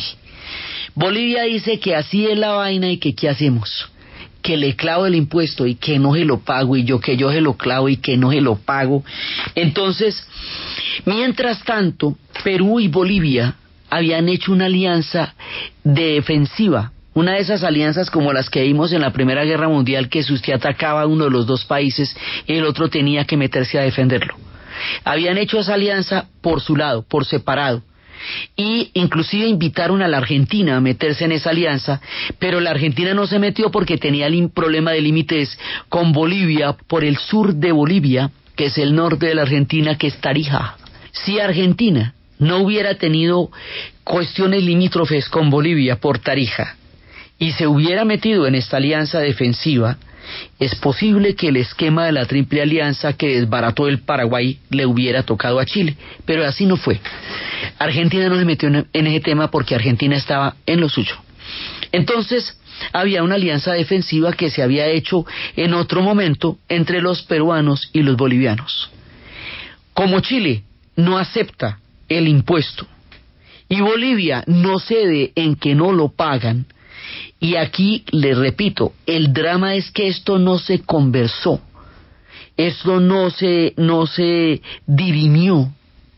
Bolivia 0.94 1.44
dice 1.44 1.78
que 1.78 1.94
así 1.94 2.26
es 2.26 2.38
la 2.38 2.52
vaina 2.52 2.90
y 2.90 2.98
que 2.98 3.14
qué 3.14 3.28
hacemos 3.28 3.88
que 4.42 4.56
le 4.56 4.74
clavo 4.74 5.06
el 5.06 5.14
impuesto 5.14 5.66
y 5.66 5.76
que 5.76 5.98
no 6.00 6.14
se 6.14 6.24
lo 6.24 6.40
pago 6.40 6.76
y 6.76 6.84
yo 6.84 7.00
que 7.00 7.16
yo 7.16 7.30
se 7.30 7.40
lo 7.40 7.56
clavo 7.56 7.88
y 7.88 7.98
que 7.98 8.16
no 8.16 8.32
se 8.32 8.40
lo 8.40 8.56
pago. 8.56 9.04
Entonces, 9.54 10.26
mientras 11.06 11.62
tanto, 11.62 12.18
Perú 12.42 12.80
y 12.80 12.88
Bolivia 12.88 13.54
habían 13.88 14.28
hecho 14.28 14.52
una 14.52 14.66
alianza 14.66 15.34
defensiva 15.84 16.92
una 17.14 17.32
de 17.32 17.40
esas 17.40 17.62
alianzas 17.62 18.10
como 18.10 18.32
las 18.32 18.48
que 18.48 18.62
vimos 18.62 18.92
en 18.92 19.02
la 19.02 19.12
Primera 19.12 19.44
Guerra 19.44 19.68
Mundial, 19.68 20.08
que 20.08 20.22
si 20.22 20.32
usted 20.32 20.54
atacaba 20.54 21.06
uno 21.06 21.24
de 21.24 21.30
los 21.30 21.46
dos 21.46 21.64
países, 21.64 22.16
el 22.46 22.64
otro 22.64 22.88
tenía 22.88 23.24
que 23.24 23.36
meterse 23.36 23.78
a 23.78 23.82
defenderlo. 23.82 24.34
Habían 25.04 25.38
hecho 25.38 25.60
esa 25.60 25.74
alianza 25.74 26.28
por 26.40 26.60
su 26.60 26.76
lado, 26.76 27.04
por 27.06 27.26
separado. 27.26 27.82
Y 28.56 28.90
inclusive 28.94 29.46
invitaron 29.46 30.00
a 30.00 30.08
la 30.08 30.18
Argentina 30.18 30.76
a 30.76 30.80
meterse 30.80 31.24
en 31.24 31.32
esa 31.32 31.50
alianza, 31.50 32.00
pero 32.38 32.60
la 32.60 32.70
Argentina 32.70 33.14
no 33.14 33.26
se 33.26 33.38
metió 33.38 33.70
porque 33.70 33.98
tenía 33.98 34.28
el 34.28 34.50
problema 34.50 34.92
de 34.92 35.00
límites 35.00 35.58
con 35.88 36.12
Bolivia 36.12 36.72
por 36.72 37.04
el 37.04 37.16
sur 37.16 37.54
de 37.54 37.72
Bolivia, 37.72 38.30
que 38.56 38.66
es 38.66 38.78
el 38.78 38.94
norte 38.94 39.26
de 39.26 39.34
la 39.34 39.42
Argentina, 39.42 39.98
que 39.98 40.06
es 40.06 40.16
Tarija. 40.18 40.76
Si 41.10 41.40
Argentina 41.40 42.14
no 42.38 42.58
hubiera 42.58 42.94
tenido 42.94 43.50
cuestiones 44.04 44.62
limítrofes 44.62 45.28
con 45.28 45.50
Bolivia 45.50 45.96
por 45.96 46.18
Tarija, 46.18 46.76
y 47.42 47.50
se 47.50 47.66
hubiera 47.66 48.04
metido 48.04 48.46
en 48.46 48.54
esta 48.54 48.76
alianza 48.76 49.18
defensiva, 49.18 49.98
es 50.60 50.76
posible 50.76 51.34
que 51.34 51.48
el 51.48 51.56
esquema 51.56 52.06
de 52.06 52.12
la 52.12 52.24
Triple 52.24 52.62
Alianza 52.62 53.14
que 53.14 53.40
desbarató 53.40 53.88
el 53.88 53.98
Paraguay 53.98 54.60
le 54.70 54.86
hubiera 54.86 55.24
tocado 55.24 55.58
a 55.58 55.66
Chile, 55.66 55.96
pero 56.24 56.46
así 56.46 56.66
no 56.66 56.76
fue. 56.76 57.00
Argentina 57.80 58.28
no 58.28 58.38
se 58.38 58.44
metió 58.44 58.68
en 58.68 59.06
ese 59.08 59.18
tema 59.18 59.50
porque 59.50 59.74
Argentina 59.74 60.14
estaba 60.14 60.54
en 60.66 60.80
lo 60.80 60.88
suyo. 60.88 61.16
Entonces, 61.90 62.56
había 62.92 63.24
una 63.24 63.34
alianza 63.34 63.72
defensiva 63.72 64.34
que 64.34 64.48
se 64.48 64.62
había 64.62 64.86
hecho 64.86 65.26
en 65.56 65.74
otro 65.74 66.00
momento 66.00 66.58
entre 66.68 67.02
los 67.02 67.22
peruanos 67.22 67.90
y 67.92 68.02
los 68.02 68.16
bolivianos. 68.16 68.88
Como 69.94 70.20
Chile 70.20 70.62
no 70.94 71.18
acepta 71.18 71.80
el 72.08 72.28
impuesto 72.28 72.86
y 73.68 73.80
Bolivia 73.80 74.44
no 74.46 74.78
cede 74.78 75.32
en 75.34 75.56
que 75.56 75.74
no 75.74 75.90
lo 75.90 76.10
pagan, 76.10 76.66
y 77.40 77.56
aquí 77.56 78.04
le 78.10 78.34
repito, 78.34 78.92
el 79.06 79.32
drama 79.32 79.74
es 79.74 79.90
que 79.90 80.08
esto 80.08 80.38
no 80.38 80.58
se 80.58 80.80
conversó, 80.80 81.60
esto 82.56 83.00
no 83.00 83.30
se, 83.30 83.74
no 83.76 84.06
se 84.06 84.62
dirimió 84.86 85.72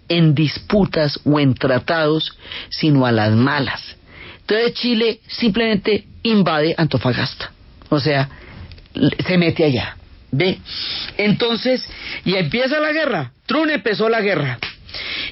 en 0.09 0.35
disputas 0.35 1.19
o 1.25 1.41
en 1.41 1.55
tratados, 1.55 2.37
sino 2.69 3.07
a 3.07 3.13
las 3.13 3.33
malas. 3.33 3.97
Entonces 4.41 4.75
Chile 4.75 5.21
simplemente 5.27 6.05
invade 6.23 6.75
Antofagasta, 6.77 7.53
o 7.89 7.99
sea, 7.99 8.29
se 9.27 9.39
mete 9.39 9.65
allá. 9.65 9.97
¿Ve? 10.37 10.59
Entonces, 11.17 11.89
y 12.25 12.35
empieza 12.35 12.81
la 12.81 12.93
guerra. 12.93 13.33
Trun 13.47 13.71
empezó 13.71 14.09
la 14.09 14.21
guerra. 14.21 14.59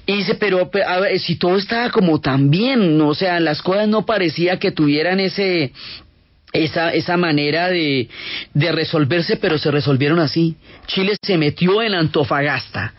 Y 0.06 0.16
dice, 0.16 0.34
pero 0.34 0.70
a 0.86 1.00
ver, 1.00 1.18
si 1.20 1.36
todo 1.36 1.56
estaba 1.56 1.90
como 1.90 2.20
tan 2.20 2.50
bien, 2.50 3.00
o 3.00 3.14
sea, 3.14 3.40
las 3.40 3.62
cosas 3.62 3.88
no 3.88 4.04
parecía 4.04 4.58
que 4.58 4.72
tuvieran 4.72 5.20
ese 5.20 5.72
esa, 6.52 6.90
esa 6.92 7.16
manera 7.16 7.68
de, 7.68 8.08
de 8.52 8.72
resolverse, 8.72 9.36
pero 9.36 9.58
se 9.58 9.70
resolvieron 9.70 10.18
así. 10.18 10.56
Chile 10.86 11.16
se 11.22 11.38
metió 11.38 11.82
en 11.82 11.94
Antofagasta, 11.94 12.94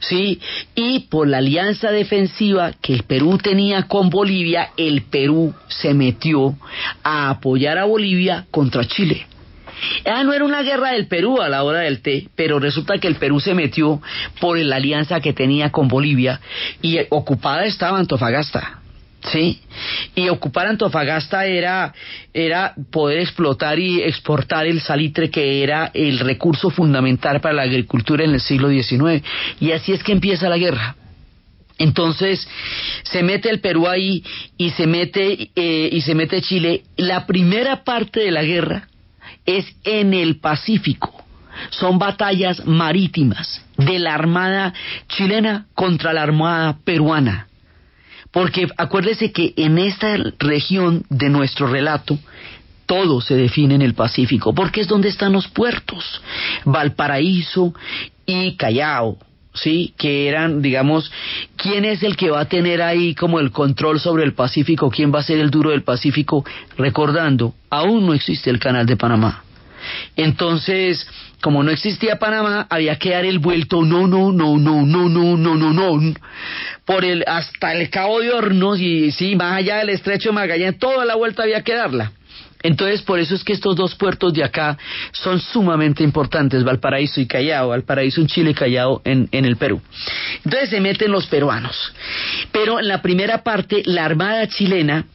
¿sí? 0.00 0.40
Y 0.74 1.00
por 1.08 1.28
la 1.28 1.38
alianza 1.38 1.90
defensiva 1.90 2.72
que 2.80 2.94
el 2.94 3.04
Perú 3.04 3.38
tenía 3.38 3.84
con 3.84 4.10
Bolivia, 4.10 4.70
el 4.76 5.02
Perú 5.02 5.54
se 5.68 5.94
metió 5.94 6.56
a 7.02 7.30
apoyar 7.30 7.78
a 7.78 7.84
Bolivia 7.84 8.46
contra 8.50 8.84
Chile. 8.84 9.26
Ah, 10.04 10.22
no 10.24 10.32
era 10.32 10.44
una 10.44 10.62
guerra 10.62 10.92
del 10.92 11.06
Perú 11.06 11.40
a 11.40 11.48
la 11.48 11.62
hora 11.62 11.80
del 11.80 12.00
té, 12.00 12.28
pero 12.34 12.58
resulta 12.58 12.98
que 12.98 13.08
el 13.08 13.16
Perú 13.16 13.40
se 13.40 13.54
metió 13.54 14.00
por 14.40 14.58
la 14.58 14.76
alianza 14.76 15.20
que 15.20 15.32
tenía 15.32 15.70
con 15.70 15.88
Bolivia 15.88 16.40
y 16.82 16.98
ocupada 17.10 17.64
estaba 17.64 17.98
Antofagasta. 17.98 18.80
¿sí? 19.30 19.60
Y 20.14 20.28
ocupar 20.28 20.66
Antofagasta 20.66 21.46
era, 21.46 21.92
era 22.32 22.74
poder 22.90 23.20
explotar 23.20 23.78
y 23.78 24.02
exportar 24.02 24.66
el 24.66 24.80
salitre 24.80 25.30
que 25.30 25.62
era 25.62 25.90
el 25.92 26.18
recurso 26.18 26.70
fundamental 26.70 27.40
para 27.40 27.54
la 27.54 27.62
agricultura 27.62 28.24
en 28.24 28.34
el 28.34 28.40
siglo 28.40 28.68
XIX. 28.68 29.22
Y 29.60 29.72
así 29.72 29.92
es 29.92 30.02
que 30.02 30.12
empieza 30.12 30.48
la 30.48 30.58
guerra. 30.58 30.96
Entonces 31.78 32.48
se 33.02 33.22
mete 33.22 33.50
el 33.50 33.60
Perú 33.60 33.86
ahí 33.86 34.24
y 34.56 34.70
se 34.70 34.86
mete 34.86 35.50
eh, 35.54 35.88
y 35.92 36.00
se 36.00 36.14
mete 36.14 36.40
Chile. 36.40 36.84
La 36.96 37.26
primera 37.26 37.84
parte 37.84 38.20
de 38.20 38.30
la 38.30 38.42
guerra 38.42 38.88
es 39.46 39.66
en 39.84 40.12
el 40.12 40.40
Pacífico. 40.40 41.24
Son 41.70 41.98
batallas 41.98 42.66
marítimas 42.66 43.62
de 43.78 43.98
la 43.98 44.14
Armada 44.14 44.74
chilena 45.08 45.66
contra 45.74 46.12
la 46.12 46.22
Armada 46.22 46.78
peruana. 46.84 47.48
Porque 48.30 48.68
acuérdese 48.76 49.32
que 49.32 49.54
en 49.56 49.78
esta 49.78 50.16
región 50.38 51.04
de 51.08 51.30
nuestro 51.30 51.66
relato, 51.66 52.18
todo 52.84 53.20
se 53.20 53.34
define 53.34 53.74
en 53.74 53.82
el 53.82 53.94
Pacífico, 53.94 54.54
porque 54.54 54.82
es 54.82 54.88
donde 54.88 55.08
están 55.08 55.32
los 55.32 55.48
puertos, 55.48 56.22
Valparaíso 56.64 57.74
y 58.26 58.56
Callao, 58.56 59.18
¿sí? 59.56 59.94
Que 59.98 60.28
eran, 60.28 60.62
digamos, 60.62 61.10
¿quién 61.56 61.84
es 61.84 62.02
el 62.02 62.16
que 62.16 62.30
va 62.30 62.40
a 62.40 62.48
tener 62.48 62.82
ahí 62.82 63.14
como 63.14 63.40
el 63.40 63.50
control 63.50 64.00
sobre 64.00 64.24
el 64.24 64.34
Pacífico? 64.34 64.90
¿Quién 64.90 65.14
va 65.14 65.20
a 65.20 65.24
ser 65.24 65.38
el 65.38 65.50
duro 65.50 65.70
del 65.70 65.82
Pacífico? 65.82 66.44
Recordando, 66.76 67.54
aún 67.70 68.06
no 68.06 68.14
existe 68.14 68.50
el 68.50 68.58
canal 68.58 68.86
de 68.86 68.96
Panamá. 68.96 69.42
Entonces, 70.16 71.06
como 71.40 71.62
no 71.62 71.70
existía 71.70 72.18
Panamá, 72.18 72.66
había 72.70 72.98
que 72.98 73.10
dar 73.10 73.24
el 73.24 73.38
vuelto, 73.38 73.84
no, 73.84 74.06
no, 74.06 74.32
no, 74.32 74.58
no, 74.58 74.84
no, 74.86 75.08
no, 75.08 75.36
no, 75.36 75.54
no, 75.54 75.72
no, 75.72 76.14
por 76.84 77.04
el, 77.04 77.24
hasta 77.26 77.74
el 77.74 77.90
Cabo 77.90 78.20
de 78.20 78.32
Hornos 78.32 78.80
y 78.80 79.12
sí, 79.12 79.36
más 79.36 79.56
allá 79.56 79.78
del 79.78 79.90
Estrecho 79.90 80.30
de 80.30 80.34
Magallanes, 80.34 80.78
toda 80.78 81.04
la 81.04 81.14
vuelta 81.14 81.42
había 81.42 81.62
que 81.62 81.74
darla. 81.74 82.12
Entonces, 82.66 83.02
por 83.02 83.20
eso 83.20 83.36
es 83.36 83.44
que 83.44 83.52
estos 83.52 83.76
dos 83.76 83.94
puertos 83.94 84.32
de 84.32 84.42
acá 84.42 84.76
son 85.12 85.40
sumamente 85.40 86.02
importantes, 86.02 86.64
Valparaíso 86.64 87.20
y 87.20 87.26
Callao, 87.26 87.68
Valparaíso 87.68 88.20
en 88.20 88.26
Chile 88.26 88.50
y 88.50 88.54
Callao 88.54 89.02
en, 89.04 89.28
en 89.30 89.44
el 89.44 89.56
Perú. 89.56 89.80
Entonces 90.44 90.70
se 90.70 90.80
meten 90.80 91.12
los 91.12 91.26
peruanos. 91.26 91.94
Pero 92.50 92.80
en 92.80 92.88
la 92.88 93.02
primera 93.02 93.44
parte, 93.44 93.82
la 93.84 94.04
Armada 94.04 94.48
chilena 94.48 95.06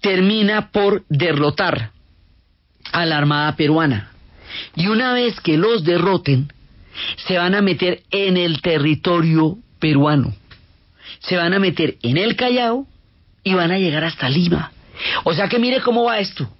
termina 0.00 0.70
por 0.70 1.04
derrotar 1.10 1.90
a 2.92 3.04
la 3.04 3.18
Armada 3.18 3.56
peruana. 3.56 4.12
Y 4.74 4.86
una 4.86 5.12
vez 5.12 5.38
que 5.40 5.58
los 5.58 5.84
derroten, 5.84 6.50
se 7.28 7.36
van 7.36 7.54
a 7.54 7.60
meter 7.60 8.04
en 8.10 8.38
el 8.38 8.62
territorio 8.62 9.58
peruano. 9.78 10.34
Se 11.20 11.36
van 11.36 11.52
a 11.52 11.58
meter 11.58 11.96
en 12.02 12.16
el 12.16 12.36
Callao 12.36 12.86
y 13.44 13.52
van 13.52 13.70
a 13.70 13.78
llegar 13.78 14.04
hasta 14.04 14.30
Lima. 14.30 14.72
O 15.24 15.34
sea 15.34 15.46
que 15.46 15.58
mire 15.58 15.82
cómo 15.82 16.04
va 16.04 16.18
esto. 16.18 16.50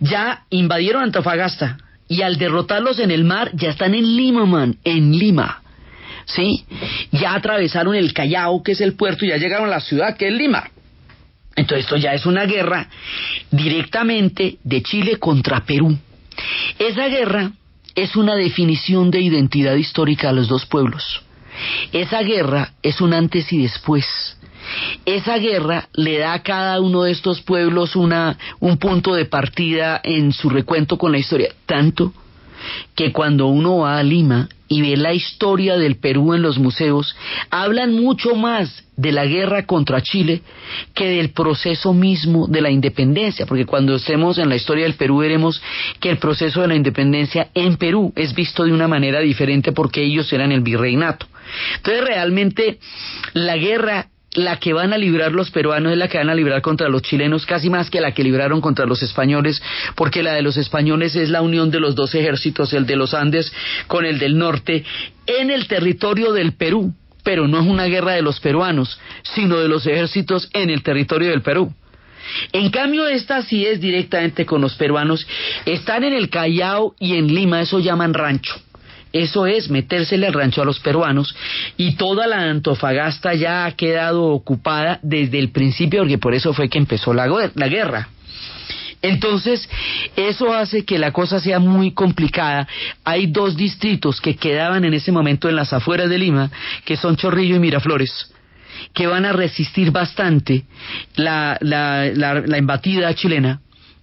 Ya 0.00 0.44
invadieron 0.50 1.02
Antofagasta 1.02 1.78
y 2.08 2.22
al 2.22 2.38
derrotarlos 2.38 2.98
en 2.98 3.10
el 3.10 3.24
mar 3.24 3.50
ya 3.54 3.70
están 3.70 3.94
en 3.94 4.16
Lima, 4.16 4.46
man, 4.46 4.76
en 4.84 5.16
Lima. 5.16 5.62
¿Sí? 6.26 6.64
Ya 7.12 7.34
atravesaron 7.34 7.94
el 7.94 8.12
Callao, 8.12 8.62
que 8.62 8.72
es 8.72 8.80
el 8.80 8.94
puerto, 8.94 9.24
y 9.24 9.28
ya 9.28 9.36
llegaron 9.36 9.66
a 9.66 9.70
la 9.70 9.80
ciudad, 9.80 10.16
que 10.16 10.28
es 10.28 10.34
Lima. 10.34 10.70
Entonces 11.56 11.84
esto 11.84 11.96
ya 11.96 12.14
es 12.14 12.26
una 12.26 12.44
guerra 12.46 12.88
directamente 13.50 14.58
de 14.62 14.82
Chile 14.82 15.16
contra 15.16 15.64
Perú. 15.64 15.96
Esa 16.78 17.08
guerra 17.08 17.52
es 17.94 18.16
una 18.16 18.34
definición 18.34 19.10
de 19.10 19.20
identidad 19.20 19.74
histórica 19.74 20.28
de 20.28 20.34
los 20.34 20.48
dos 20.48 20.66
pueblos. 20.66 21.22
Esa 21.92 22.22
guerra 22.22 22.72
es 22.82 23.00
un 23.00 23.12
antes 23.12 23.52
y 23.52 23.62
después. 23.62 24.06
Esa 25.04 25.38
guerra 25.38 25.88
le 25.94 26.18
da 26.18 26.34
a 26.34 26.42
cada 26.42 26.80
uno 26.80 27.02
de 27.02 27.12
estos 27.12 27.40
pueblos 27.40 27.96
una, 27.96 28.38
un 28.60 28.78
punto 28.78 29.14
de 29.14 29.24
partida 29.24 30.00
en 30.02 30.32
su 30.32 30.50
recuento 30.50 30.98
con 30.98 31.12
la 31.12 31.18
historia, 31.18 31.50
tanto 31.66 32.12
que 32.94 33.12
cuando 33.12 33.46
uno 33.46 33.78
va 33.78 33.98
a 33.98 34.02
Lima 34.02 34.48
y 34.68 34.82
ve 34.82 34.96
la 34.96 35.12
historia 35.12 35.76
del 35.76 35.96
Perú 35.96 36.34
en 36.34 36.42
los 36.42 36.58
museos, 36.58 37.16
hablan 37.50 37.92
mucho 37.92 38.34
más 38.36 38.84
de 38.96 39.12
la 39.12 39.24
guerra 39.24 39.66
contra 39.66 40.02
Chile 40.02 40.42
que 40.94 41.08
del 41.08 41.30
proceso 41.30 41.92
mismo 41.92 42.46
de 42.46 42.60
la 42.60 42.70
independencia, 42.70 43.46
porque 43.46 43.66
cuando 43.66 43.96
estemos 43.96 44.38
en 44.38 44.48
la 44.48 44.56
historia 44.56 44.84
del 44.84 44.94
Perú 44.94 45.18
veremos 45.18 45.60
que 45.98 46.10
el 46.10 46.18
proceso 46.18 46.60
de 46.60 46.68
la 46.68 46.76
independencia 46.76 47.48
en 47.54 47.76
Perú 47.76 48.12
es 48.14 48.34
visto 48.34 48.64
de 48.64 48.72
una 48.72 48.86
manera 48.86 49.20
diferente 49.20 49.72
porque 49.72 50.04
ellos 50.04 50.32
eran 50.32 50.52
el 50.52 50.60
virreinato. 50.60 51.26
Entonces 51.76 52.04
realmente 52.04 52.78
la 53.32 53.56
guerra 53.56 54.06
la 54.34 54.58
que 54.58 54.72
van 54.72 54.92
a 54.92 54.98
librar 54.98 55.32
los 55.32 55.50
peruanos 55.50 55.92
es 55.92 55.98
la 55.98 56.08
que 56.08 56.18
van 56.18 56.30
a 56.30 56.34
librar 56.34 56.62
contra 56.62 56.88
los 56.88 57.02
chilenos, 57.02 57.46
casi 57.46 57.68
más 57.68 57.90
que 57.90 58.00
la 58.00 58.12
que 58.12 58.22
libraron 58.22 58.60
contra 58.60 58.86
los 58.86 59.02
españoles, 59.02 59.60
porque 59.96 60.22
la 60.22 60.34
de 60.34 60.42
los 60.42 60.56
españoles 60.56 61.16
es 61.16 61.30
la 61.30 61.42
unión 61.42 61.70
de 61.70 61.80
los 61.80 61.94
dos 61.94 62.14
ejércitos, 62.14 62.72
el 62.72 62.86
de 62.86 62.96
los 62.96 63.14
Andes 63.14 63.52
con 63.86 64.04
el 64.04 64.18
del 64.18 64.38
norte, 64.38 64.84
en 65.26 65.50
el 65.50 65.66
territorio 65.66 66.32
del 66.32 66.52
Perú, 66.52 66.94
pero 67.24 67.48
no 67.48 67.60
es 67.60 67.66
una 67.66 67.86
guerra 67.86 68.12
de 68.12 68.22
los 68.22 68.40
peruanos, 68.40 68.98
sino 69.22 69.58
de 69.58 69.68
los 69.68 69.86
ejércitos 69.86 70.48
en 70.52 70.70
el 70.70 70.82
territorio 70.82 71.30
del 71.30 71.42
Perú. 71.42 71.72
En 72.52 72.70
cambio, 72.70 73.08
esta 73.08 73.42
sí 73.42 73.66
es 73.66 73.80
directamente 73.80 74.46
con 74.46 74.60
los 74.60 74.76
peruanos, 74.76 75.26
están 75.64 76.04
en 76.04 76.12
el 76.12 76.30
Callao 76.30 76.94
y 77.00 77.16
en 77.16 77.34
Lima, 77.34 77.60
eso 77.60 77.80
llaman 77.80 78.14
rancho. 78.14 78.54
Eso 79.12 79.46
es 79.46 79.70
metérsele 79.70 80.26
al 80.26 80.32
rancho 80.32 80.62
a 80.62 80.64
los 80.64 80.78
peruanos 80.78 81.34
y 81.76 81.96
toda 81.96 82.26
la 82.26 82.42
Antofagasta 82.48 83.34
ya 83.34 83.64
ha 83.64 83.72
quedado 83.72 84.26
ocupada 84.26 85.00
desde 85.02 85.38
el 85.38 85.50
principio 85.50 86.00
porque 86.00 86.18
por 86.18 86.34
eso 86.34 86.52
fue 86.52 86.68
que 86.68 86.78
empezó 86.78 87.12
la, 87.12 87.26
la 87.54 87.68
guerra. 87.68 88.08
Entonces, 89.02 89.68
eso 90.14 90.52
hace 90.52 90.84
que 90.84 90.98
la 90.98 91.10
cosa 91.10 91.40
sea 91.40 91.58
muy 91.58 91.92
complicada. 91.92 92.68
Hay 93.02 93.28
dos 93.28 93.56
distritos 93.56 94.20
que 94.20 94.36
quedaban 94.36 94.84
en 94.84 94.94
ese 94.94 95.10
momento 95.10 95.48
en 95.48 95.56
las 95.56 95.72
afueras 95.72 96.10
de 96.10 96.18
Lima, 96.18 96.50
que 96.84 96.96
son 96.96 97.16
Chorrillo 97.16 97.56
y 97.56 97.60
Miraflores, 97.60 98.30
que 98.92 99.06
van 99.06 99.24
a 99.24 99.32
resistir 99.32 99.90
bastante 99.90 100.64
la, 101.16 101.56
la, 101.60 102.10
la, 102.14 102.58
embatida 102.58 103.14
chilena, 103.14 103.60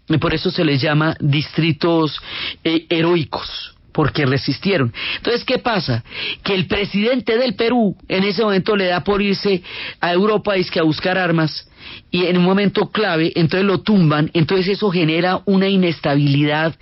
y 0.09 0.17
por 0.17 0.33
eso 0.33 0.49
se 0.49 0.65
les 0.65 0.81
llama 0.81 1.15
distritos 1.19 2.19
eh, 2.63 2.87
heroicos 2.89 3.76
porque 3.97 4.27
resistieron. 4.27 4.93
Entonces, 5.15 5.43
¿qué 5.43 5.57
pasa? 5.57 6.03
Que 6.43 6.53
el 6.53 6.67
presidente 6.67 7.35
del 7.35 7.55
Perú 7.55 7.97
en 8.07 8.25
ese 8.25 8.43
momento 8.43 8.75
le 8.75 8.85
da 8.85 9.03
por 9.03 9.23
irse 9.23 9.63
a 9.99 10.13
Europa 10.13 10.55
es 10.55 10.69
que 10.69 10.79
a 10.79 10.83
buscar 10.83 11.17
armas 11.17 11.67
y 12.11 12.25
en 12.25 12.37
un 12.37 12.43
momento 12.43 12.91
clave, 12.91 13.31
entonces 13.33 13.65
lo 13.65 13.79
tumban, 13.79 14.29
entonces 14.35 14.67
eso 14.67 14.91
genera 14.91 15.41
una 15.45 15.67
inestabilidad 15.67 16.75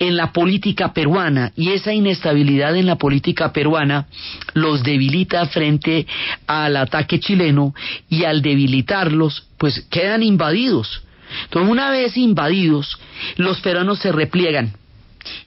en 0.00 0.16
la 0.16 0.32
política 0.32 0.92
peruana 0.92 1.52
y 1.54 1.70
esa 1.70 1.92
inestabilidad 1.92 2.74
en 2.74 2.86
la 2.86 2.96
política 2.96 3.52
peruana 3.52 4.08
los 4.54 4.82
debilita 4.82 5.46
frente 5.46 6.04
al 6.48 6.76
ataque 6.76 7.20
chileno 7.20 7.76
y 8.08 8.24
al 8.24 8.42
debilitarlos, 8.42 9.46
pues 9.56 9.86
quedan 9.88 10.24
invadidos. 10.24 11.04
Entonces, 11.44 11.70
una 11.70 11.92
vez 11.92 12.16
invadidos, 12.16 12.98
los 13.36 13.60
peruanos 13.60 14.00
se 14.00 14.10
repliegan 14.10 14.74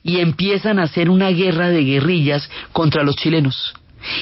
y 0.03 0.19
empiezan 0.19 0.79
a 0.79 0.83
hacer 0.83 1.09
una 1.09 1.29
guerra 1.29 1.69
de 1.69 1.83
guerrillas 1.83 2.49
contra 2.71 3.03
los 3.03 3.15
chilenos. 3.15 3.73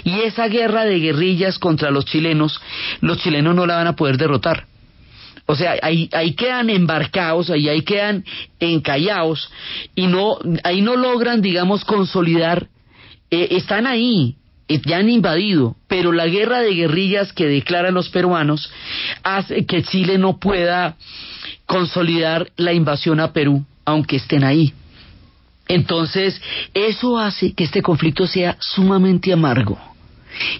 Y 0.03 0.21
esa 0.21 0.47
guerra 0.47 0.85
de 0.85 0.99
guerrillas 0.99 1.59
contra 1.59 1.91
los 1.91 2.05
chilenos, 2.05 2.59
los 3.01 3.19
chilenos 3.19 3.55
no 3.55 3.65
la 3.65 3.75
van 3.75 3.87
a 3.87 3.95
poder 3.95 4.17
derrotar. 4.17 4.65
O 5.45 5.55
sea, 5.55 5.75
ahí, 5.81 6.09
ahí 6.11 6.33
quedan 6.33 6.69
embarcados, 6.69 7.49
ahí, 7.49 7.69
ahí 7.69 7.81
quedan 7.81 8.25
encallados 8.59 9.49
y 9.95 10.07
no, 10.07 10.37
ahí 10.63 10.81
no 10.81 10.97
logran, 10.97 11.41
digamos, 11.41 11.85
consolidar, 11.85 12.67
eh, 13.31 13.47
están 13.51 13.87
ahí, 13.87 14.35
eh, 14.67 14.81
ya 14.85 14.97
han 14.97 15.09
invadido, 15.09 15.77
pero 15.87 16.11
la 16.11 16.27
guerra 16.27 16.59
de 16.59 16.73
guerrillas 16.73 17.31
que 17.31 17.47
declaran 17.47 17.93
los 17.93 18.09
peruanos 18.09 18.69
hace 19.23 19.65
que 19.65 19.83
Chile 19.83 20.17
no 20.17 20.37
pueda 20.37 20.97
consolidar 21.65 22.51
la 22.57 22.73
invasión 22.73 23.21
a 23.21 23.31
Perú, 23.31 23.65
aunque 23.85 24.17
estén 24.17 24.43
ahí. 24.43 24.73
Entonces, 25.67 26.41
eso 26.73 27.17
hace 27.17 27.53
que 27.53 27.65
este 27.65 27.81
conflicto 27.81 28.27
sea 28.27 28.57
sumamente 28.59 29.33
amargo. 29.33 29.77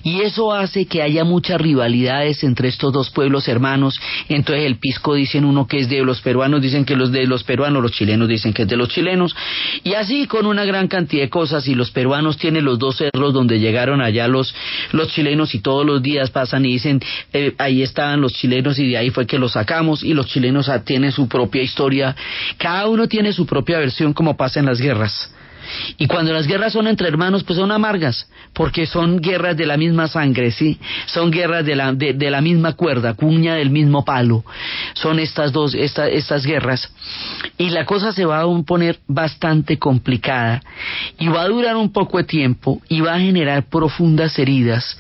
Y 0.04 0.22
eso 0.22 0.54
hace 0.54 0.86
que 0.86 1.02
haya 1.02 1.24
muchas 1.24 1.60
rivalidades 1.60 2.44
entre 2.44 2.70
estos 2.70 2.94
dos 2.94 3.10
pueblos 3.10 3.48
hermanos. 3.48 4.00
Entonces 4.30 4.66
el 4.66 4.78
pisco 4.78 5.16
dicen 5.16 5.46
uno 5.46 5.68
que 5.68 5.80
es 5.80 5.90
de 5.90 6.04
los 6.04 6.22
peruanos, 6.22 6.62
dicen 6.62 6.86
que 6.86 6.96
los 6.96 7.12
de 7.12 7.26
los 7.26 7.44
peruanos, 7.44 7.82
los 7.82 7.92
chilenos 7.92 8.28
dicen 8.28 8.54
que 8.54 8.64
es 8.64 8.68
de 8.68 8.78
los 8.78 8.90
chilenos. 8.90 9.36
Y 9.84 9.94
así 9.94 10.28
con 10.28 10.46
una 10.46 10.66
gran 10.66 10.88
cantidad 10.88 11.24
de 11.24 11.30
cosas. 11.30 11.68
Y 11.68 11.76
los 11.76 11.92
peruanos 11.92 12.38
tienen 12.38 12.66
los 12.66 12.80
dos 12.80 12.98
cerros 12.98 13.34
donde 13.34 13.60
llegaron 13.60 14.02
allá 14.02 14.28
los, 14.28 14.54
los 14.92 15.10
chilenos 15.10 15.56
y 15.56 15.60
todos 15.60 15.86
los 15.86 16.02
días 16.02 16.30
pasan 16.30 16.66
y 16.66 16.74
dicen, 16.74 17.02
eh, 17.34 17.54
ahí 17.58 17.82
estaban 17.82 18.22
los 18.22 18.34
chilenos 18.34 18.80
y 18.80 18.90
de 18.90 18.98
ahí 18.98 19.10
fue 19.10 19.26
que 19.26 19.40
los 19.40 19.54
sacamos. 19.54 20.04
Y 20.04 20.14
los 20.14 20.28
chilenos 20.28 20.70
tienen 20.86 21.12
su 21.12 21.28
propia 21.28 21.62
historia. 21.62 22.16
Cada 22.58 22.88
uno 22.88 23.08
tiene 23.08 23.34
su 23.34 23.46
propia 23.46 23.80
versión 23.80 24.14
como 24.14 24.38
pasa 24.38 24.60
en 24.60 24.66
las 24.66 24.80
guerras. 24.80 25.32
Y 25.98 26.08
cuando 26.08 26.34
las 26.34 26.48
guerras 26.48 26.74
son 26.74 26.88
entre 26.88 27.08
hermanos, 27.08 27.44
pues 27.44 27.58
son 27.58 27.72
amargas, 27.72 28.30
porque 28.54 28.86
son 28.86 29.20
guerras 29.20 29.58
de 29.58 29.66
la 29.66 29.78
misma 29.78 30.08
sangre, 30.08 30.52
¿sí? 30.52 30.80
Son 31.06 31.32
guerras 31.32 31.66
de 31.66 31.76
la, 31.76 31.94
de, 31.94 32.32
la 32.32 32.42
misma 32.42 32.74
cuerda, 32.74 33.14
cuña 33.14 33.56
del 33.56 33.70
mismo 33.70 34.06
palo. 34.06 34.44
Son 34.94 35.20
estas 35.20 35.52
dos, 35.52 35.74
estas 35.76 36.46
guerras. 36.46 36.92
Y 37.58 37.70
la 37.70 37.86
cosa 37.86 38.12
se 38.12 38.26
va 38.26 38.42
a 38.42 38.62
poner 38.64 39.00
bastante 39.08 39.78
complicada 39.78 40.62
y 41.20 41.28
va 41.28 41.44
a 41.44 41.48
durar 41.48 41.76
un 41.76 41.92
poco 41.92 42.18
de 42.18 42.24
tiempo 42.24 42.82
y 42.90 43.02
va 43.02 43.16
a 43.16 43.20
generar 43.20 43.64
profundas 43.64 44.38
heridas 44.40 44.98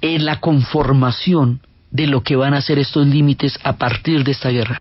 en 0.00 0.24
la 0.24 0.40
conformación 0.40 1.60
de 1.90 2.06
lo 2.06 2.22
que 2.22 2.36
van 2.36 2.54
a 2.54 2.60
ser 2.60 2.78
estos 2.78 3.06
límites 3.06 3.58
a 3.64 3.74
partir 3.74 4.24
de 4.24 4.32
esta 4.32 4.50
guerra. 4.50 4.78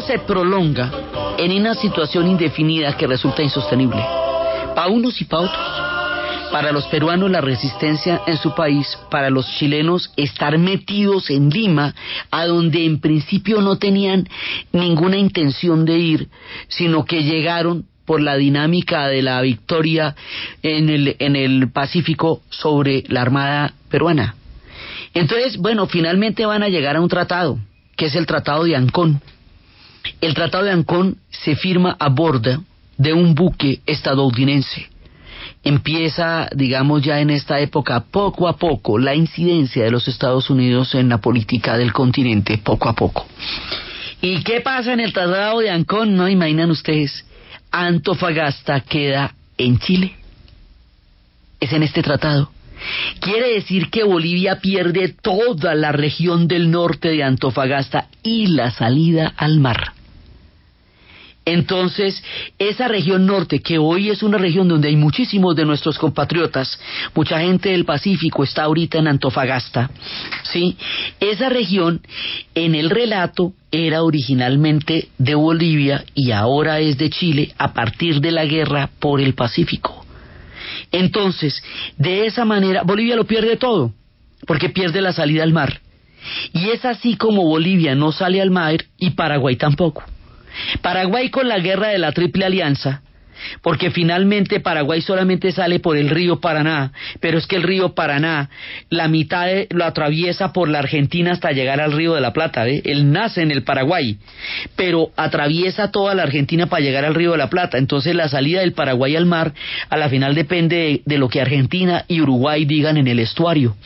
Se 0.00 0.18
prolonga 0.20 0.90
en 1.38 1.52
una 1.52 1.74
situación 1.74 2.28
indefinida 2.28 2.96
que 2.96 3.06
resulta 3.06 3.42
insostenible, 3.42 4.02
para 4.74 4.88
unos 4.88 5.20
y 5.20 5.24
para 5.24 5.42
otros. 5.42 5.88
Para 6.50 6.72
los 6.72 6.86
peruanos 6.86 7.30
la 7.30 7.42
resistencia 7.42 8.22
en 8.26 8.38
su 8.38 8.54
país, 8.54 8.98
para 9.10 9.28
los 9.28 9.46
chilenos 9.58 10.10
estar 10.16 10.56
metidos 10.56 11.28
en 11.28 11.50
Lima, 11.50 11.94
a 12.30 12.46
donde 12.46 12.86
en 12.86 13.00
principio 13.00 13.60
no 13.60 13.76
tenían 13.76 14.26
ninguna 14.72 15.18
intención 15.18 15.84
de 15.84 15.98
ir, 15.98 16.28
sino 16.68 17.04
que 17.04 17.22
llegaron 17.22 17.84
por 18.06 18.22
la 18.22 18.36
dinámica 18.36 19.08
de 19.08 19.20
la 19.20 19.42
victoria 19.42 20.16
en 20.62 20.88
el, 20.88 21.16
en 21.18 21.36
el 21.36 21.70
Pacífico 21.70 22.40
sobre 22.48 23.04
la 23.08 23.20
Armada 23.20 23.74
peruana. 23.90 24.34
Entonces, 25.12 25.58
bueno, 25.58 25.86
finalmente 25.86 26.46
van 26.46 26.62
a 26.62 26.70
llegar 26.70 26.96
a 26.96 27.02
un 27.02 27.10
tratado, 27.10 27.58
que 27.94 28.06
es 28.06 28.14
el 28.14 28.24
Tratado 28.24 28.64
de 28.64 28.74
Ancón, 28.74 29.20
el 30.20 30.34
Tratado 30.34 30.64
de 30.64 30.72
Ancón 30.72 31.18
se 31.30 31.56
firma 31.56 31.96
a 31.98 32.08
bordo 32.08 32.62
de 32.96 33.12
un 33.12 33.34
buque 33.34 33.80
estadounidense. 33.86 34.88
Empieza, 35.64 36.48
digamos, 36.54 37.02
ya 37.02 37.20
en 37.20 37.30
esta 37.30 37.60
época, 37.60 38.04
poco 38.10 38.48
a 38.48 38.56
poco, 38.56 38.98
la 38.98 39.14
incidencia 39.14 39.84
de 39.84 39.90
los 39.90 40.08
Estados 40.08 40.50
Unidos 40.50 40.94
en 40.94 41.08
la 41.08 41.18
política 41.18 41.76
del 41.76 41.92
continente, 41.92 42.58
poco 42.58 42.88
a 42.88 42.94
poco. 42.94 43.26
¿Y 44.20 44.42
qué 44.42 44.60
pasa 44.60 44.92
en 44.92 45.00
el 45.00 45.12
Tratado 45.12 45.60
de 45.60 45.70
Ancón? 45.70 46.16
No 46.16 46.28
imaginan 46.28 46.70
ustedes. 46.70 47.24
Antofagasta 47.70 48.80
queda 48.80 49.34
en 49.56 49.78
Chile. 49.78 50.14
Es 51.60 51.72
en 51.72 51.82
este 51.82 52.02
tratado. 52.02 52.50
Quiere 53.20 53.54
decir 53.54 53.90
que 53.90 54.04
Bolivia 54.04 54.60
pierde 54.60 55.08
toda 55.08 55.74
la 55.74 55.92
región 55.92 56.46
del 56.46 56.70
norte 56.70 57.08
de 57.08 57.24
Antofagasta 57.24 58.08
y 58.22 58.46
la 58.48 58.70
salida 58.70 59.32
al 59.36 59.58
mar. 59.58 59.92
Entonces, 61.48 62.22
esa 62.58 62.88
región 62.88 63.24
norte, 63.24 63.60
que 63.60 63.78
hoy 63.78 64.10
es 64.10 64.22
una 64.22 64.36
región 64.36 64.68
donde 64.68 64.88
hay 64.88 64.96
muchísimos 64.96 65.56
de 65.56 65.64
nuestros 65.64 65.98
compatriotas, 65.98 66.78
mucha 67.14 67.40
gente 67.40 67.70
del 67.70 67.86
Pacífico 67.86 68.44
está 68.44 68.64
ahorita 68.64 68.98
en 68.98 69.08
Antofagasta, 69.08 69.90
¿sí? 70.42 70.76
Esa 71.20 71.48
región, 71.48 72.02
en 72.54 72.74
el 72.74 72.90
relato, 72.90 73.54
era 73.72 74.02
originalmente 74.02 75.08
de 75.16 75.34
Bolivia 75.34 76.04
y 76.14 76.32
ahora 76.32 76.80
es 76.80 76.98
de 76.98 77.08
Chile 77.08 77.54
a 77.56 77.72
partir 77.72 78.20
de 78.20 78.30
la 78.30 78.44
guerra 78.44 78.90
por 78.98 79.18
el 79.18 79.32
Pacífico. 79.32 80.04
Entonces, 80.92 81.62
de 81.96 82.26
esa 82.26 82.44
manera, 82.44 82.82
Bolivia 82.82 83.16
lo 83.16 83.24
pierde 83.24 83.56
todo, 83.56 83.94
porque 84.46 84.68
pierde 84.68 85.00
la 85.00 85.14
salida 85.14 85.44
al 85.44 85.54
mar. 85.54 85.80
Y 86.52 86.68
es 86.68 86.84
así 86.84 87.16
como 87.16 87.44
Bolivia 87.44 87.94
no 87.94 88.12
sale 88.12 88.42
al 88.42 88.50
mar 88.50 88.84
y 88.98 89.10
Paraguay 89.12 89.56
tampoco. 89.56 90.04
Paraguay 90.82 91.30
con 91.30 91.48
la 91.48 91.58
guerra 91.58 91.88
de 91.88 91.98
la 91.98 92.12
Triple 92.12 92.44
Alianza, 92.44 93.02
porque 93.62 93.90
finalmente 93.90 94.60
Paraguay 94.60 95.00
solamente 95.00 95.52
sale 95.52 95.80
por 95.80 95.96
el 95.96 96.10
río 96.10 96.40
Paraná, 96.40 96.92
pero 97.20 97.38
es 97.38 97.46
que 97.46 97.56
el 97.56 97.62
río 97.62 97.94
Paraná, 97.94 98.50
la 98.90 99.08
mitad 99.08 99.48
lo 99.70 99.84
atraviesa 99.84 100.52
por 100.52 100.68
la 100.68 100.80
Argentina 100.80 101.32
hasta 101.32 101.52
llegar 101.52 101.80
al 101.80 101.92
río 101.92 102.14
de 102.14 102.20
la 102.20 102.32
Plata, 102.32 102.68
¿eh? 102.68 102.82
él 102.84 103.12
nace 103.12 103.42
en 103.42 103.50
el 103.50 103.62
Paraguay, 103.62 104.18
pero 104.76 105.10
atraviesa 105.16 105.90
toda 105.90 106.14
la 106.14 106.24
Argentina 106.24 106.66
para 106.66 106.82
llegar 106.82 107.04
al 107.04 107.14
río 107.14 107.32
de 107.32 107.38
la 107.38 107.50
Plata, 107.50 107.78
entonces 107.78 108.14
la 108.14 108.28
salida 108.28 108.60
del 108.60 108.72
Paraguay 108.72 109.16
al 109.16 109.26
mar 109.26 109.52
a 109.88 109.96
la 109.96 110.08
final 110.08 110.34
depende 110.34 110.76
de, 110.76 111.02
de 111.04 111.18
lo 111.18 111.28
que 111.28 111.40
Argentina 111.40 112.04
y 112.08 112.20
Uruguay 112.20 112.64
digan 112.64 112.96
en 112.96 113.08
el 113.08 113.18
estuario 113.18 113.76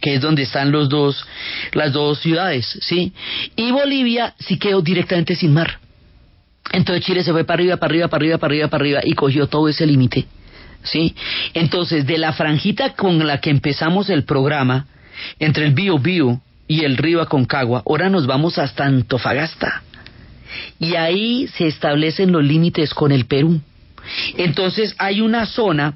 que 0.00 0.14
es 0.14 0.20
donde 0.20 0.42
están 0.42 0.70
los 0.70 0.88
dos, 0.88 1.26
las 1.72 1.92
dos 1.92 2.20
ciudades, 2.20 2.78
¿sí? 2.82 3.12
Y 3.56 3.72
Bolivia 3.72 4.32
sí 4.38 4.56
quedó 4.56 4.80
directamente 4.80 5.34
sin 5.34 5.52
mar. 5.52 5.80
Entonces 6.72 7.04
Chile 7.04 7.22
se 7.22 7.32
fue 7.32 7.44
para 7.44 7.60
arriba, 7.60 7.76
para 7.76 7.90
arriba, 7.90 8.08
para 8.08 8.22
arriba, 8.22 8.38
para 8.38 8.52
arriba, 8.52 8.68
para 8.68 8.82
arriba 8.82 9.00
y 9.04 9.14
cogió 9.14 9.46
todo 9.46 9.68
ese 9.68 9.86
límite. 9.86 10.26
¿Sí? 10.82 11.14
Entonces, 11.54 12.06
de 12.06 12.18
la 12.18 12.32
franjita 12.32 12.94
con 12.94 13.26
la 13.26 13.40
que 13.40 13.50
empezamos 13.50 14.10
el 14.10 14.24
programa, 14.24 14.86
entre 15.38 15.66
el 15.66 15.74
Bío 15.74 15.98
Bío 15.98 16.40
y 16.68 16.84
el 16.84 16.96
río 16.96 17.20
Aconcagua, 17.20 17.82
ahora 17.84 18.08
nos 18.08 18.26
vamos 18.26 18.58
hasta 18.58 18.84
Antofagasta. 18.84 19.82
Y 20.78 20.94
ahí 20.94 21.48
se 21.48 21.66
establecen 21.66 22.32
los 22.32 22.44
límites 22.44 22.94
con 22.94 23.12
el 23.12 23.26
Perú. 23.26 23.60
Entonces 24.36 24.94
hay 24.98 25.20
una 25.20 25.46
zona, 25.46 25.94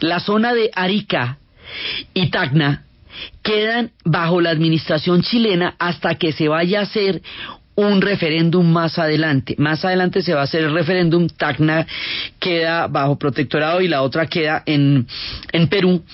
la 0.00 0.20
zona 0.20 0.52
de 0.52 0.70
Arica 0.74 1.38
y 2.12 2.28
Tacna, 2.28 2.84
quedan 3.42 3.92
bajo 4.04 4.40
la 4.40 4.50
administración 4.50 5.22
chilena 5.22 5.76
hasta 5.78 6.16
que 6.16 6.32
se 6.32 6.48
vaya 6.48 6.80
a 6.80 6.82
hacer 6.82 7.22
un 7.76 8.00
referéndum 8.00 8.70
más 8.70 8.98
adelante. 8.98 9.54
Más 9.58 9.84
adelante 9.84 10.22
se 10.22 10.34
va 10.34 10.40
a 10.40 10.44
hacer 10.44 10.64
el 10.64 10.72
referéndum, 10.72 11.28
Tacna 11.28 11.86
queda 12.38 12.86
bajo 12.86 13.18
protectorado 13.18 13.80
y 13.80 13.88
la 13.88 14.02
otra 14.02 14.26
queda 14.26 14.62
en, 14.66 15.06
en 15.52 15.68
Perú. 15.68 16.04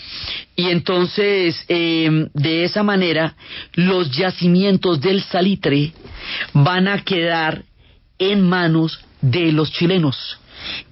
Y 0.56 0.68
entonces, 0.68 1.64
eh, 1.68 2.28
de 2.32 2.64
esa 2.64 2.82
manera, 2.82 3.36
los 3.74 4.10
yacimientos 4.10 5.00
del 5.00 5.22
salitre 5.22 5.92
van 6.52 6.88
a 6.88 7.02
quedar 7.02 7.64
en 8.18 8.48
manos 8.48 9.00
de 9.20 9.52
los 9.52 9.72
chilenos. 9.72 10.38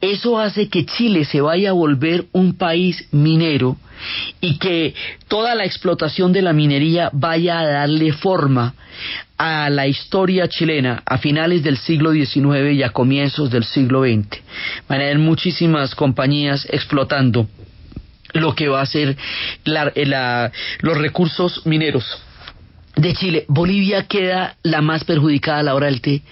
Eso 0.01 0.39
hace 0.39 0.69
que 0.69 0.87
Chile 0.87 1.25
se 1.25 1.41
vaya 1.41 1.71
a 1.71 1.75
volver 1.75 2.27
un 2.33 2.57
país 2.57 3.07
minero 3.13 3.77
y 4.41 4.59
que 4.59 4.95
toda 5.29 5.55
la 5.55 5.65
explotación 5.65 6.33
de 6.33 6.43
la 6.43 6.53
minería 6.53 7.11
vaya 7.13 7.61
a 7.61 7.67
darle 7.67 8.13
forma 8.13 8.75
a 9.39 9.71
la 9.71 9.87
historia 9.87 10.49
chilena 10.49 11.03
a 11.07 11.19
finales 11.19 11.63
del 11.63 11.79
siglo 11.79 12.13
XIX 12.13 12.73
y 12.75 12.83
a 12.83 12.91
comienzos 12.91 13.51
del 13.51 13.65
siglo 13.65 14.03
XX. 14.03 14.43
Van 14.89 15.01
a 15.01 15.05
haber 15.05 15.19
muchísimas 15.19 15.95
compañías 15.95 16.67
explotando 16.71 17.49
lo 18.35 18.55
que 18.55 18.69
va 18.69 18.83
a 18.83 18.87
ser 18.87 19.17
los 19.65 20.99
recursos 20.99 21.65
mineros 21.67 22.05
de 22.97 23.15
Chile. 23.15 23.45
Bolivia 23.49 24.07
queda 24.07 24.57
la 24.63 24.83
más 24.83 25.05
perjudicada 25.05 25.61
a 25.61 25.63
la 25.63 25.75
hora 25.75 25.87
del 25.87 26.01
té. 26.01 26.23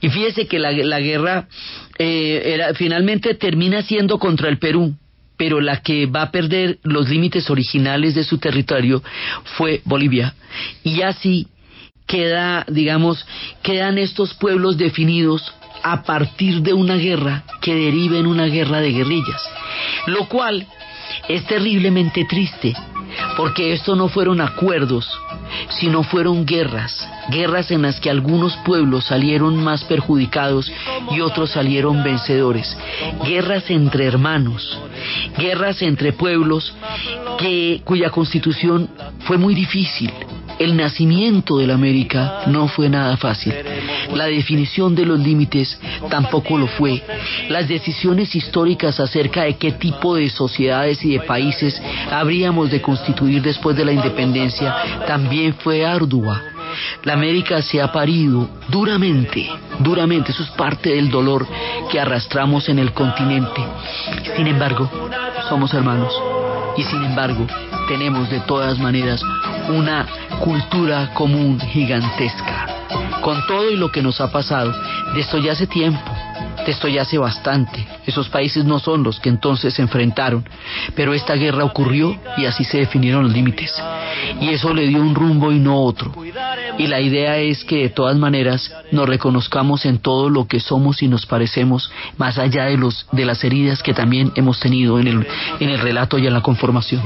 Y 0.00 0.08
fíjese 0.08 0.46
que 0.46 0.58
la, 0.58 1.00
guerra 1.00 1.48
eh, 1.98 2.72
finalmente 2.76 3.34
termina 3.34 3.82
siendo 3.82 4.18
contra 4.18 4.48
el 4.48 4.58
Perú, 4.58 4.94
pero 5.36 5.60
la 5.60 5.82
que 5.82 6.06
va 6.06 6.22
a 6.22 6.30
perder 6.30 6.78
los 6.84 7.08
límites 7.08 7.50
originales 7.50 8.14
de 8.14 8.22
su 8.22 8.38
territorio 8.38 9.02
fue 9.56 9.82
Bolivia. 9.84 10.34
Y 10.84 11.02
así 11.02 11.48
queda, 12.06 12.64
digamos, 12.68 13.24
quedan 13.62 13.98
estos 13.98 14.34
pueblos 14.34 14.76
definidos 14.76 15.52
a 15.82 16.02
partir 16.02 16.62
de 16.62 16.72
una 16.72 16.96
guerra 16.96 17.44
que 17.60 17.74
deriva 17.74 18.18
en 18.18 18.26
una 18.26 18.46
guerra 18.46 18.80
de 18.80 18.92
guerrillas, 18.92 19.42
lo 20.06 20.28
cual 20.28 20.66
es 21.28 21.44
terriblemente 21.46 22.24
triste, 22.24 22.74
porque 23.36 23.72
esto 23.72 23.96
no 23.96 24.08
fueron 24.08 24.40
acuerdos, 24.40 25.08
sino 25.80 26.02
fueron 26.02 26.46
guerras, 26.46 27.08
guerras 27.30 27.70
en 27.70 27.82
las 27.82 28.00
que 28.00 28.10
algunos 28.10 28.56
pueblos 28.58 29.04
salieron 29.06 29.62
más 29.62 29.84
perjudicados 29.84 30.72
y 31.10 31.20
otros 31.20 31.50
salieron 31.50 32.02
vencedores, 32.02 32.76
guerras 33.24 33.70
entre 33.70 34.06
hermanos, 34.06 34.78
guerras 35.38 35.82
entre 35.82 36.12
pueblos 36.12 36.74
que, 37.38 37.82
cuya 37.84 38.10
constitución 38.10 38.88
fue 39.26 39.38
muy 39.38 39.54
difícil, 39.54 40.12
el 40.62 40.76
nacimiento 40.76 41.58
de 41.58 41.66
la 41.66 41.74
América 41.74 42.42
no 42.46 42.68
fue 42.68 42.88
nada 42.88 43.16
fácil. 43.16 43.52
La 44.14 44.26
definición 44.26 44.94
de 44.94 45.04
los 45.04 45.18
límites 45.18 45.78
tampoco 46.08 46.56
lo 46.56 46.66
fue. 46.66 47.02
Las 47.48 47.68
decisiones 47.68 48.34
históricas 48.34 49.00
acerca 49.00 49.42
de 49.42 49.56
qué 49.56 49.72
tipo 49.72 50.14
de 50.14 50.30
sociedades 50.30 51.04
y 51.04 51.12
de 51.12 51.20
países 51.20 51.80
habríamos 52.10 52.70
de 52.70 52.80
constituir 52.80 53.42
después 53.42 53.76
de 53.76 53.84
la 53.84 53.92
independencia 53.92 54.74
también 55.06 55.54
fue 55.54 55.84
ardua. 55.84 56.40
La 57.02 57.14
América 57.14 57.60
se 57.60 57.82
ha 57.82 57.92
parido 57.92 58.48
duramente, 58.68 59.50
duramente, 59.80 60.32
eso 60.32 60.42
es 60.42 60.50
parte 60.50 60.90
del 60.90 61.10
dolor 61.10 61.46
que 61.90 62.00
arrastramos 62.00 62.68
en 62.68 62.78
el 62.78 62.92
continente. 62.92 63.62
Sin 64.36 64.46
embargo, 64.46 64.90
somos 65.48 65.74
hermanos 65.74 66.14
y 66.76 66.82
sin 66.84 67.04
embargo 67.04 67.46
tenemos 67.92 68.30
de 68.30 68.40
todas 68.40 68.78
maneras 68.78 69.22
una 69.68 70.06
cultura 70.40 71.12
común 71.12 71.60
gigantesca. 71.60 72.66
Con 73.20 73.46
todo 73.46 73.70
y 73.70 73.76
lo 73.76 73.92
que 73.92 74.00
nos 74.00 74.18
ha 74.22 74.32
pasado, 74.32 74.72
de 75.12 75.20
esto 75.20 75.36
ya 75.36 75.52
hace 75.52 75.66
tiempo, 75.66 76.00
de 76.64 76.72
esto 76.72 76.88
ya 76.88 77.02
hace 77.02 77.18
bastante. 77.18 77.86
Esos 78.06 78.30
países 78.30 78.64
no 78.64 78.78
son 78.78 79.02
los 79.02 79.20
que 79.20 79.28
entonces 79.28 79.74
se 79.74 79.82
enfrentaron, 79.82 80.42
pero 80.96 81.12
esta 81.12 81.34
guerra 81.34 81.64
ocurrió 81.64 82.18
y 82.38 82.46
así 82.46 82.64
se 82.64 82.78
definieron 82.78 83.24
los 83.24 83.32
límites. 83.34 83.70
Y 84.40 84.48
eso 84.48 84.72
le 84.72 84.86
dio 84.88 84.98
un 85.02 85.14
rumbo 85.14 85.52
y 85.52 85.58
no 85.58 85.82
otro. 85.82 86.14
Y 86.78 86.86
la 86.86 87.00
idea 87.00 87.38
es 87.38 87.64
que 87.64 87.82
de 87.82 87.88
todas 87.90 88.16
maneras 88.16 88.72
nos 88.90 89.08
reconozcamos 89.08 89.84
en 89.84 89.98
todo 89.98 90.30
lo 90.30 90.46
que 90.46 90.60
somos 90.60 91.02
y 91.02 91.08
nos 91.08 91.26
parecemos, 91.26 91.90
más 92.16 92.38
allá 92.38 92.64
de 92.64 92.76
los 92.76 93.06
de 93.12 93.24
las 93.24 93.44
heridas 93.44 93.82
que 93.82 93.94
también 93.94 94.32
hemos 94.34 94.60
tenido 94.60 94.98
en 94.98 95.06
el 95.06 95.26
en 95.60 95.68
el 95.70 95.78
relato 95.78 96.18
y 96.18 96.26
en 96.26 96.32
la 96.32 96.42
conformación. 96.42 97.02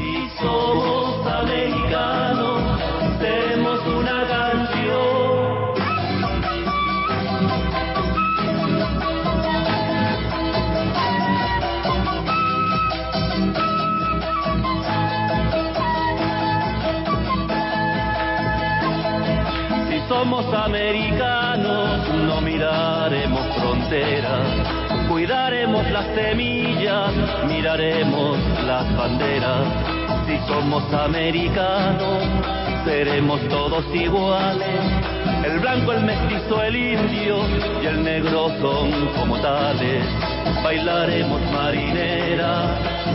Somos 20.27 20.53
americanos, 20.53 22.01
no 22.27 22.41
miraremos 22.41 23.47
fronteras, 23.61 25.09
cuidaremos 25.09 25.89
las 25.93 26.05
semillas, 26.17 27.13
miraremos 27.47 28.37
las 28.67 28.97
banderas. 28.97 29.69
Si 30.27 30.37
somos 30.49 30.83
americanos, 30.93 32.25
seremos 32.85 33.41
todos 33.49 33.85
iguales. 33.95 34.81
El 35.45 35.61
blanco, 35.61 35.93
el 35.93 36.03
mestizo, 36.03 36.61
el 36.61 36.75
indio 36.75 37.37
y 37.81 37.87
el 37.87 38.03
negro 38.03 38.49
son 38.61 38.91
como 39.17 39.39
tales. 39.39 40.05
Bailaremos 40.65 41.41
marinera, 41.53 42.75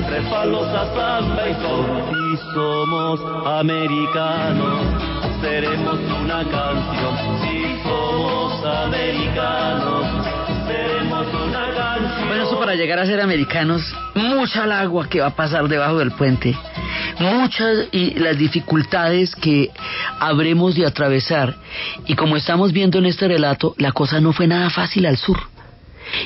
refalos 0.09 0.67
a 0.69 0.85
samba 0.95 1.49
y 1.49 1.53
son. 1.55 1.87
Si 2.07 2.37
somos 2.53 3.19
americanos 3.45 5.30
seremos 5.41 5.99
una 6.21 6.43
canción. 6.43 7.41
Si 7.41 7.83
somos 7.83 8.63
americanos, 8.63 10.05
seremos 10.67 11.27
una 11.33 11.73
canción. 11.75 12.27
Bueno, 12.27 12.43
eso 12.43 12.59
para 12.59 12.75
llegar 12.75 12.99
a 12.99 13.05
ser 13.05 13.19
americanos, 13.19 13.81
mucha 14.15 14.65
el 14.65 14.71
agua 14.71 15.09
que 15.09 15.19
va 15.19 15.27
a 15.27 15.35
pasar 15.35 15.67
debajo 15.67 15.97
del 15.97 16.11
puente, 16.11 16.55
muchas 17.19 17.87
y 17.91 18.19
las 18.19 18.37
dificultades 18.37 19.35
que 19.35 19.71
habremos 20.19 20.75
de 20.75 20.85
atravesar. 20.85 21.55
Y 22.05 22.15
como 22.15 22.37
estamos 22.37 22.71
viendo 22.71 22.99
en 22.99 23.07
este 23.07 23.27
relato, 23.27 23.73
la 23.77 23.91
cosa 23.91 24.21
no 24.21 24.33
fue 24.33 24.47
nada 24.47 24.69
fácil 24.69 25.05
al 25.05 25.17
sur. 25.17 25.39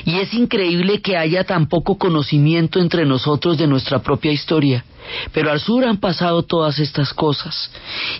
Y 0.04 0.18
es 0.18 0.34
increíble 0.34 1.00
que 1.00 1.16
haya 1.16 1.44
tan 1.44 1.68
poco 1.68 1.96
conocimiento 1.96 2.80
entre 2.80 3.04
nosotros 3.04 3.56
de 3.56 3.66
nuestra 3.66 4.00
propia 4.00 4.32
historia. 4.32 4.84
Pero 5.32 5.50
al 5.50 5.60
sur 5.60 5.84
han 5.84 5.98
pasado 5.98 6.42
todas 6.42 6.78
estas 6.78 7.12
cosas. 7.12 7.70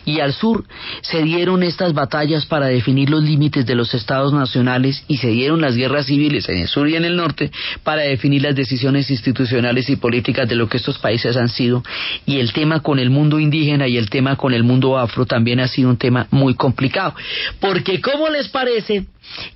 Y 0.04 0.20
al 0.20 0.32
sur 0.32 0.64
se 1.02 1.22
dieron 1.22 1.62
estas 1.62 1.92
batallas 1.92 2.46
para 2.46 2.66
definir 2.66 3.10
los 3.10 3.22
límites 3.22 3.66
de 3.66 3.74
los 3.74 3.94
estados 3.94 4.32
nacionales 4.32 5.04
y 5.08 5.18
se 5.18 5.28
dieron 5.28 5.60
las 5.60 5.76
guerras 5.76 6.06
civiles 6.06 6.48
en 6.48 6.58
el 6.58 6.68
sur 6.68 6.88
y 6.88 6.96
en 6.96 7.04
el 7.04 7.16
norte 7.16 7.50
para 7.82 8.02
definir 8.02 8.42
las 8.42 8.54
decisiones 8.54 9.10
institucionales 9.10 9.88
y 9.88 9.96
políticas 9.96 10.48
de 10.48 10.54
lo 10.54 10.68
que 10.68 10.76
estos 10.76 10.98
países 10.98 11.36
han 11.36 11.48
sido. 11.48 11.82
Y 12.24 12.38
el 12.38 12.52
tema 12.52 12.80
con 12.80 12.98
el 12.98 13.10
mundo 13.10 13.38
indígena 13.38 13.88
y 13.88 13.96
el 13.96 14.10
tema 14.10 14.36
con 14.36 14.54
el 14.54 14.64
mundo 14.64 14.98
afro 14.98 15.26
también 15.26 15.60
ha 15.60 15.68
sido 15.68 15.90
un 15.90 15.96
tema 15.96 16.26
muy 16.30 16.54
complicado. 16.54 17.14
Porque 17.60 18.00
¿cómo 18.00 18.28
les 18.28 18.48
parece 18.48 19.06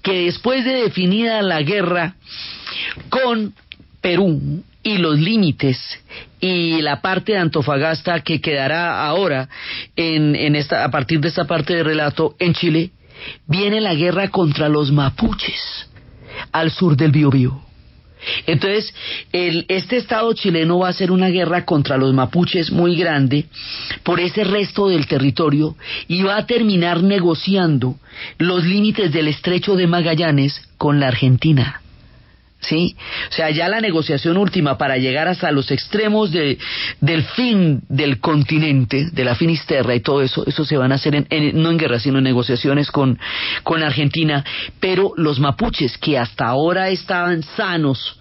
que 0.03 0.25
después 0.25 0.65
de 0.65 0.83
definida 0.83 1.43
la 1.43 1.63
guerra 1.63 2.15
con 3.09 3.55
Perú 4.01 4.63
y 4.83 4.99
los 4.99 5.19
límites 5.19 5.79
y 6.41 6.81
la 6.81 7.01
parte 7.01 7.33
de 7.33 7.39
Antofagasta 7.39 8.21
que 8.21 8.41
quedará 8.41 9.05
ahora 9.05 9.49
en, 9.97 10.35
en 10.35 10.57
esta, 10.57 10.85
a 10.85 10.91
partir 10.91 11.21
de 11.21 11.29
esta 11.29 11.45
parte 11.45 11.75
del 11.75 11.85
relato 11.85 12.35
en 12.39 12.55
Chile, 12.55 12.91
viene 13.47 13.81
la 13.81 13.95
guerra 13.95 14.29
contra 14.29 14.69
los 14.69 14.91
mapuches 14.91 15.89
al 16.53 16.71
sur 16.71 16.97
del 16.97 17.13
Biobío. 17.13 17.61
Entonces, 18.47 18.95
el, 19.33 19.65
este 19.69 19.97
Estado 19.97 20.33
chileno 20.35 20.79
va 20.79 20.89
a 20.89 20.91
hacer 20.91 21.11
una 21.11 21.29
guerra 21.29 21.65
contra 21.65 21.97
los 21.97 22.13
mapuches 22.13 22.71
muy 22.71 22.97
grande 22.97 23.47
por 24.03 24.21
ese 24.21 24.45
resto 24.45 24.89
del 24.89 25.07
territorio 25.07 25.77
y 26.07 26.23
va 26.23 26.37
a 26.37 26.47
terminar 26.47 27.03
negociando 27.03 27.97
los 28.39 28.65
límites 28.65 29.13
del 29.13 29.29
estrecho 29.29 29.75
de 29.75 29.87
Magallanes 29.87 30.69
con 30.77 31.01
la 31.01 31.09
Argentina. 31.09 31.81
¿Sí? 32.61 32.97
O 33.31 33.33
sea, 33.33 33.51
ya 33.51 33.69
la 33.69 33.81
negociación 33.81 34.37
última 34.37 34.79
para 34.79 34.99
llegar 34.99 35.29
hasta 35.29 35.51
los 35.51 35.71
extremos 35.71 36.31
de, 36.31 36.59
del 37.01 37.23
fin 37.25 37.83
del 37.89 38.21
continente, 38.21 39.09
de 39.11 39.25
la 39.25 39.35
Finisterra 39.35 39.95
y 39.95 40.01
todo 40.01 40.23
eso, 40.23 40.47
eso 40.47 40.65
se 40.65 40.77
van 40.77 40.93
a 40.93 40.97
hacer 40.97 41.27
en, 41.29 41.63
no 41.63 41.71
en 41.71 41.79
guerra, 41.79 41.99
sino 41.99 42.19
en 42.19 42.25
negociaciones 42.25 42.91
con, 42.91 43.19
con 43.63 43.83
Argentina, 43.83 44.45
pero 44.79 45.13
los 45.17 45.41
mapuches 45.41 45.97
que 45.99 46.19
hasta 46.19 46.47
ahora 46.47 46.91
estaban 46.91 47.43
sanos, 47.43 48.21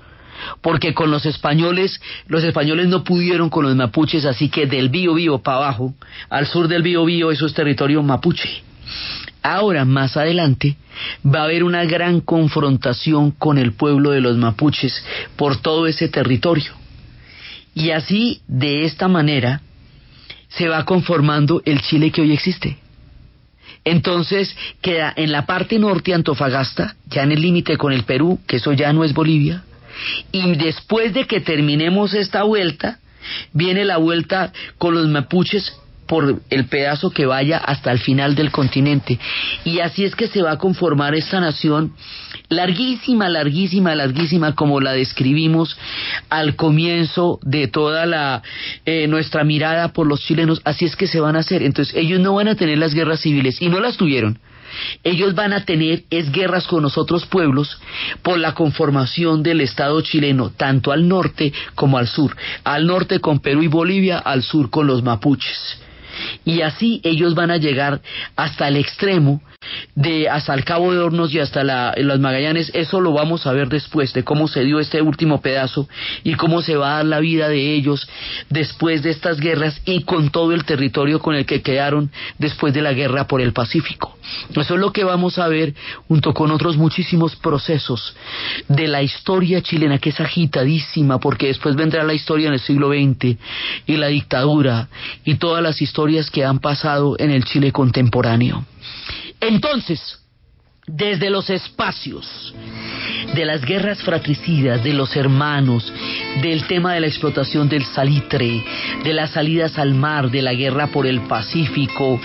porque 0.62 0.94
con 0.94 1.12
los 1.12 1.26
españoles, 1.26 2.00
los 2.28 2.44
españoles 2.44 2.88
no 2.88 3.04
pudieron 3.04 3.50
con 3.50 3.66
los 3.66 3.76
mapuches, 3.76 4.26
así 4.26 4.50
que 4.50 4.68
del 4.68 4.90
Bío 4.90 5.14
Bío 5.14 5.40
para 5.40 5.58
abajo, 5.58 5.94
al 6.30 6.48
sur 6.48 6.68
del 6.68 6.82
Bío 6.82 7.04
Bío, 7.06 7.32
eso 7.32 7.46
es 7.46 7.54
territorio 7.54 8.02
mapuche. 8.02 8.64
Ahora, 9.52 9.84
más 9.84 10.16
adelante, 10.16 10.76
va 11.26 11.40
a 11.40 11.44
haber 11.46 11.64
una 11.64 11.84
gran 11.86 12.22
confrontación 12.22 13.32
con 13.32 13.58
el 13.58 13.74
pueblo 13.74 14.12
de 14.12 14.22
los 14.22 14.38
mapuches 14.38 15.04
por 15.38 15.58
todo 15.58 15.88
ese 15.88 16.08
territorio. 16.08 16.72
Y 17.74 17.90
así, 17.90 18.42
de 18.48 18.86
esta 18.86 19.08
manera, 19.08 19.62
se 20.50 20.68
va 20.68 20.86
conformando 20.86 21.64
el 21.66 21.82
Chile 21.82 22.12
que 22.12 22.22
hoy 22.22 22.32
existe. 22.32 22.78
Entonces 23.84 24.56
queda 24.82 25.12
en 25.16 25.32
la 25.32 25.48
parte 25.48 25.80
norte 25.80 26.14
Antofagasta, 26.14 26.96
ya 27.08 27.24
en 27.24 27.32
el 27.32 27.42
límite 27.42 27.76
con 27.76 27.92
el 27.92 28.04
Perú, 28.04 28.40
que 28.46 28.58
eso 28.58 28.74
ya 28.74 28.94
no 28.94 29.04
es 29.04 29.16
Bolivia, 29.16 29.64
y 30.32 30.56
después 30.58 31.12
de 31.16 31.26
que 31.26 31.42
terminemos 31.42 32.14
esta 32.14 32.44
vuelta, 32.44 33.00
viene 33.52 33.84
la 33.84 33.98
vuelta 33.98 34.54
con 34.78 34.94
los 34.94 35.08
mapuches 35.08 35.76
por 36.10 36.42
el 36.50 36.66
pedazo 36.66 37.12
que 37.12 37.28
vaya 37.28 37.60
hasta 37.60 37.92
el 37.92 38.00
final 38.00 38.34
del 38.34 38.52
continente. 38.52 39.20
Y 39.64 39.80
así 39.80 40.04
es 40.04 40.16
que 40.16 40.28
se 40.28 40.42
va 40.42 40.54
a 40.54 40.58
conformar 40.58 41.14
esta 41.14 41.40
nación 41.40 41.94
larguísima, 42.50 43.30
larguísima, 43.30 43.94
larguísima, 43.94 44.56
como 44.56 44.82
la 44.82 44.94
describimos 44.94 45.78
al 46.32 46.56
comienzo 46.56 47.40
de 47.44 47.68
toda 47.68 48.08
la 48.08 48.42
eh, 48.86 49.06
nuestra 49.08 49.44
mirada 49.44 49.94
por 49.94 50.08
los 50.08 50.22
chilenos. 50.22 50.62
Así 50.66 50.86
es 50.86 50.96
que 50.96 51.06
se 51.06 51.20
van 51.20 51.36
a 51.36 51.40
hacer. 51.40 51.62
Entonces 51.62 51.96
ellos 51.96 52.20
no 52.20 52.34
van 52.34 52.48
a 52.48 52.56
tener 52.56 52.80
las 52.80 52.96
guerras 52.96 53.22
civiles 53.22 53.62
y 53.62 53.70
no 53.70 53.80
las 53.80 53.96
tuvieron. 53.96 54.40
Ellos 55.04 55.36
van 55.36 55.54
a 55.54 55.64
tener 55.66 56.06
es 56.10 56.32
guerras 56.32 56.66
con 56.66 56.82
los 56.82 56.98
otros 56.98 57.28
pueblos 57.28 57.80
por 58.24 58.40
la 58.40 58.56
conformación 58.56 59.44
del 59.44 59.62
Estado 59.62 60.02
chileno, 60.02 60.50
tanto 60.50 60.92
al 60.92 61.08
norte 61.08 61.54
como 61.76 62.00
al 62.00 62.08
sur. 62.08 62.36
Al 62.64 62.88
norte 62.88 63.20
con 63.20 63.40
Perú 63.40 63.62
y 63.62 63.68
Bolivia, 63.68 64.18
al 64.18 64.42
sur 64.42 64.72
con 64.72 64.88
los 64.88 65.04
mapuches 65.04 65.80
y 66.46 66.62
así 66.62 67.02
ellos 67.04 67.36
van 67.36 67.52
a 67.52 67.58
llegar 67.58 68.02
hasta 68.36 68.68
el 68.68 68.78
extremo 68.78 69.42
de 69.96 70.30
hasta 70.30 70.54
el 70.54 70.64
Cabo 70.64 70.94
de 70.94 71.00
Hornos 71.00 71.34
y 71.34 71.40
hasta 71.40 71.64
la, 71.64 71.94
las 71.98 72.20
Magallanes, 72.20 72.72
eso 72.74 73.02
lo 73.02 73.12
vamos 73.12 73.46
a 73.46 73.52
ver 73.52 73.68
después 73.68 74.14
de 74.14 74.24
cómo 74.24 74.48
se 74.48 74.64
dio 74.64 74.80
este 74.80 75.02
último 75.02 75.42
pedazo 75.42 75.90
y 76.24 76.36
cómo 76.36 76.62
se 76.62 76.78
va 76.78 76.94
a 76.94 76.96
dar 76.98 77.06
la 77.06 77.20
vida 77.20 77.50
de 77.50 77.74
ellos 77.74 78.08
después 78.50 79.04
de 79.04 79.10
estas 79.10 79.40
guerras 79.40 79.82
y 79.86 80.04
con 80.04 80.30
todo 80.30 80.54
el 80.54 80.64
territorio 80.64 81.20
con 81.20 81.36
el 81.36 81.46
que 81.46 81.62
quedaron 81.62 82.12
después 82.38 82.74
de 82.74 82.82
la 82.82 82.94
guerra 82.94 83.28
por 83.28 83.42
el 83.42 83.52
Pacífico. 83.52 84.18
Eso 84.56 84.76
es 84.76 84.80
lo 84.80 84.94
que 84.94 85.04
vamos 85.04 85.38
a 85.38 85.48
ver 85.48 85.74
junto 86.08 86.34
con 86.34 86.52
otros 86.52 86.78
muchísimos 86.78 87.36
procesos 87.36 88.16
de 88.70 88.88
la 88.88 89.02
historia 89.02 89.62
chilena 89.62 89.98
que 89.98 90.10
es 90.10 90.20
agitadísima 90.22 91.20
porque 91.20 91.48
después 91.48 91.76
vendrá 91.76 92.04
la 92.04 92.14
historia 92.14 92.48
en 92.48 92.54
el 92.54 92.60
siglo 92.60 92.90
XX 92.90 93.38
y 93.86 93.98
la 93.98 94.08
dictadura 94.08 94.88
y 95.26 95.36
todas 95.36 95.62
las 95.62 95.82
historias 95.82 96.30
que 96.30 96.46
han 96.46 96.60
pasado 96.60 97.16
en 97.20 97.32
el 97.32 97.44
Chile 97.44 97.72
contemporáneo. 97.74 98.66
Entonces, 99.40 100.19
desde 100.96 101.30
los 101.30 101.50
espacios 101.50 102.54
de 103.34 103.46
las 103.46 103.64
guerras 103.64 104.02
fratricidas, 104.02 104.84
de 104.84 104.94
los 104.94 105.16
hermanos, 105.16 105.92
del 106.42 106.66
tema 106.66 106.94
de 106.94 107.02
la 107.02 107.08
explotación 107.08 107.70
del 107.70 107.84
salitre, 107.86 108.64
de 109.04 109.14
las 109.14 109.32
salidas 109.32 109.78
al 109.78 109.94
mar, 109.94 110.32
de 110.32 110.42
la 110.42 110.54
guerra 110.54 110.88
por 110.88 111.06
el 111.06 111.22
Pacífico, 111.22 112.20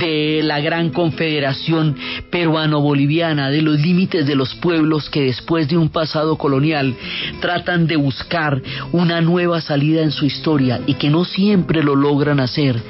de 0.00 0.40
la 0.42 0.60
gran 0.60 0.90
confederación 0.90 1.96
peruano-boliviana, 2.30 3.50
de 3.50 3.62
los 3.62 3.78
límites 3.78 4.26
de 4.26 4.34
los 4.34 4.54
pueblos 4.56 5.08
que 5.10 5.22
después 5.22 5.68
de 5.68 5.76
un 5.76 5.90
pasado 5.90 6.36
colonial 6.36 6.94
tratan 7.40 7.86
de 7.86 7.96
buscar 7.96 8.60
una 8.92 9.20
nueva 9.20 9.60
salida 9.60 10.02
en 10.02 10.10
su 10.10 10.24
historia 10.24 10.80
y 10.86 10.94
que 10.94 11.10
no 11.10 11.24
siempre 11.24 11.82
lo 11.82 11.94
logran 11.94 12.40
hacer 12.40 12.80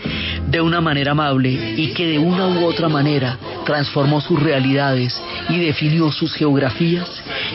de 0.48 0.60
una 0.60 0.80
manera 0.80 1.12
amable 1.12 1.74
y 1.76 1.88
que 1.92 2.06
de 2.06 2.18
una 2.18 2.46
u 2.48 2.64
otra 2.64 2.88
manera 2.88 3.38
transformó 3.66 4.20
sus 4.20 4.42
realidades 4.42 5.17
y 5.48 5.58
definió 5.58 6.10
sus 6.12 6.34
geografías 6.34 7.08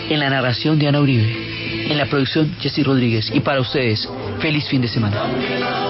en 0.09 0.19
la 0.19 0.29
narración 0.29 0.79
de 0.79 0.87
Ana 0.87 0.99
Uribe, 0.99 1.87
en 1.89 1.97
la 1.97 2.05
producción 2.05 2.55
Jesse 2.59 2.83
Rodríguez. 2.83 3.31
Y 3.33 3.39
para 3.39 3.61
ustedes, 3.61 4.07
feliz 4.39 4.67
fin 4.67 4.81
de 4.81 4.87
semana. 4.87 5.82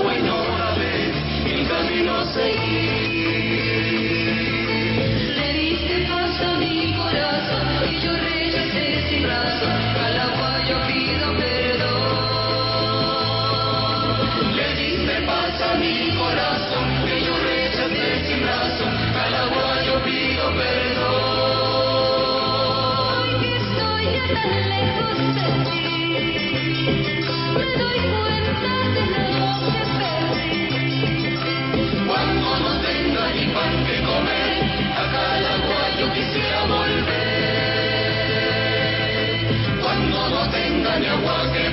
engaña, 40.84 41.16
guaje 41.16 41.73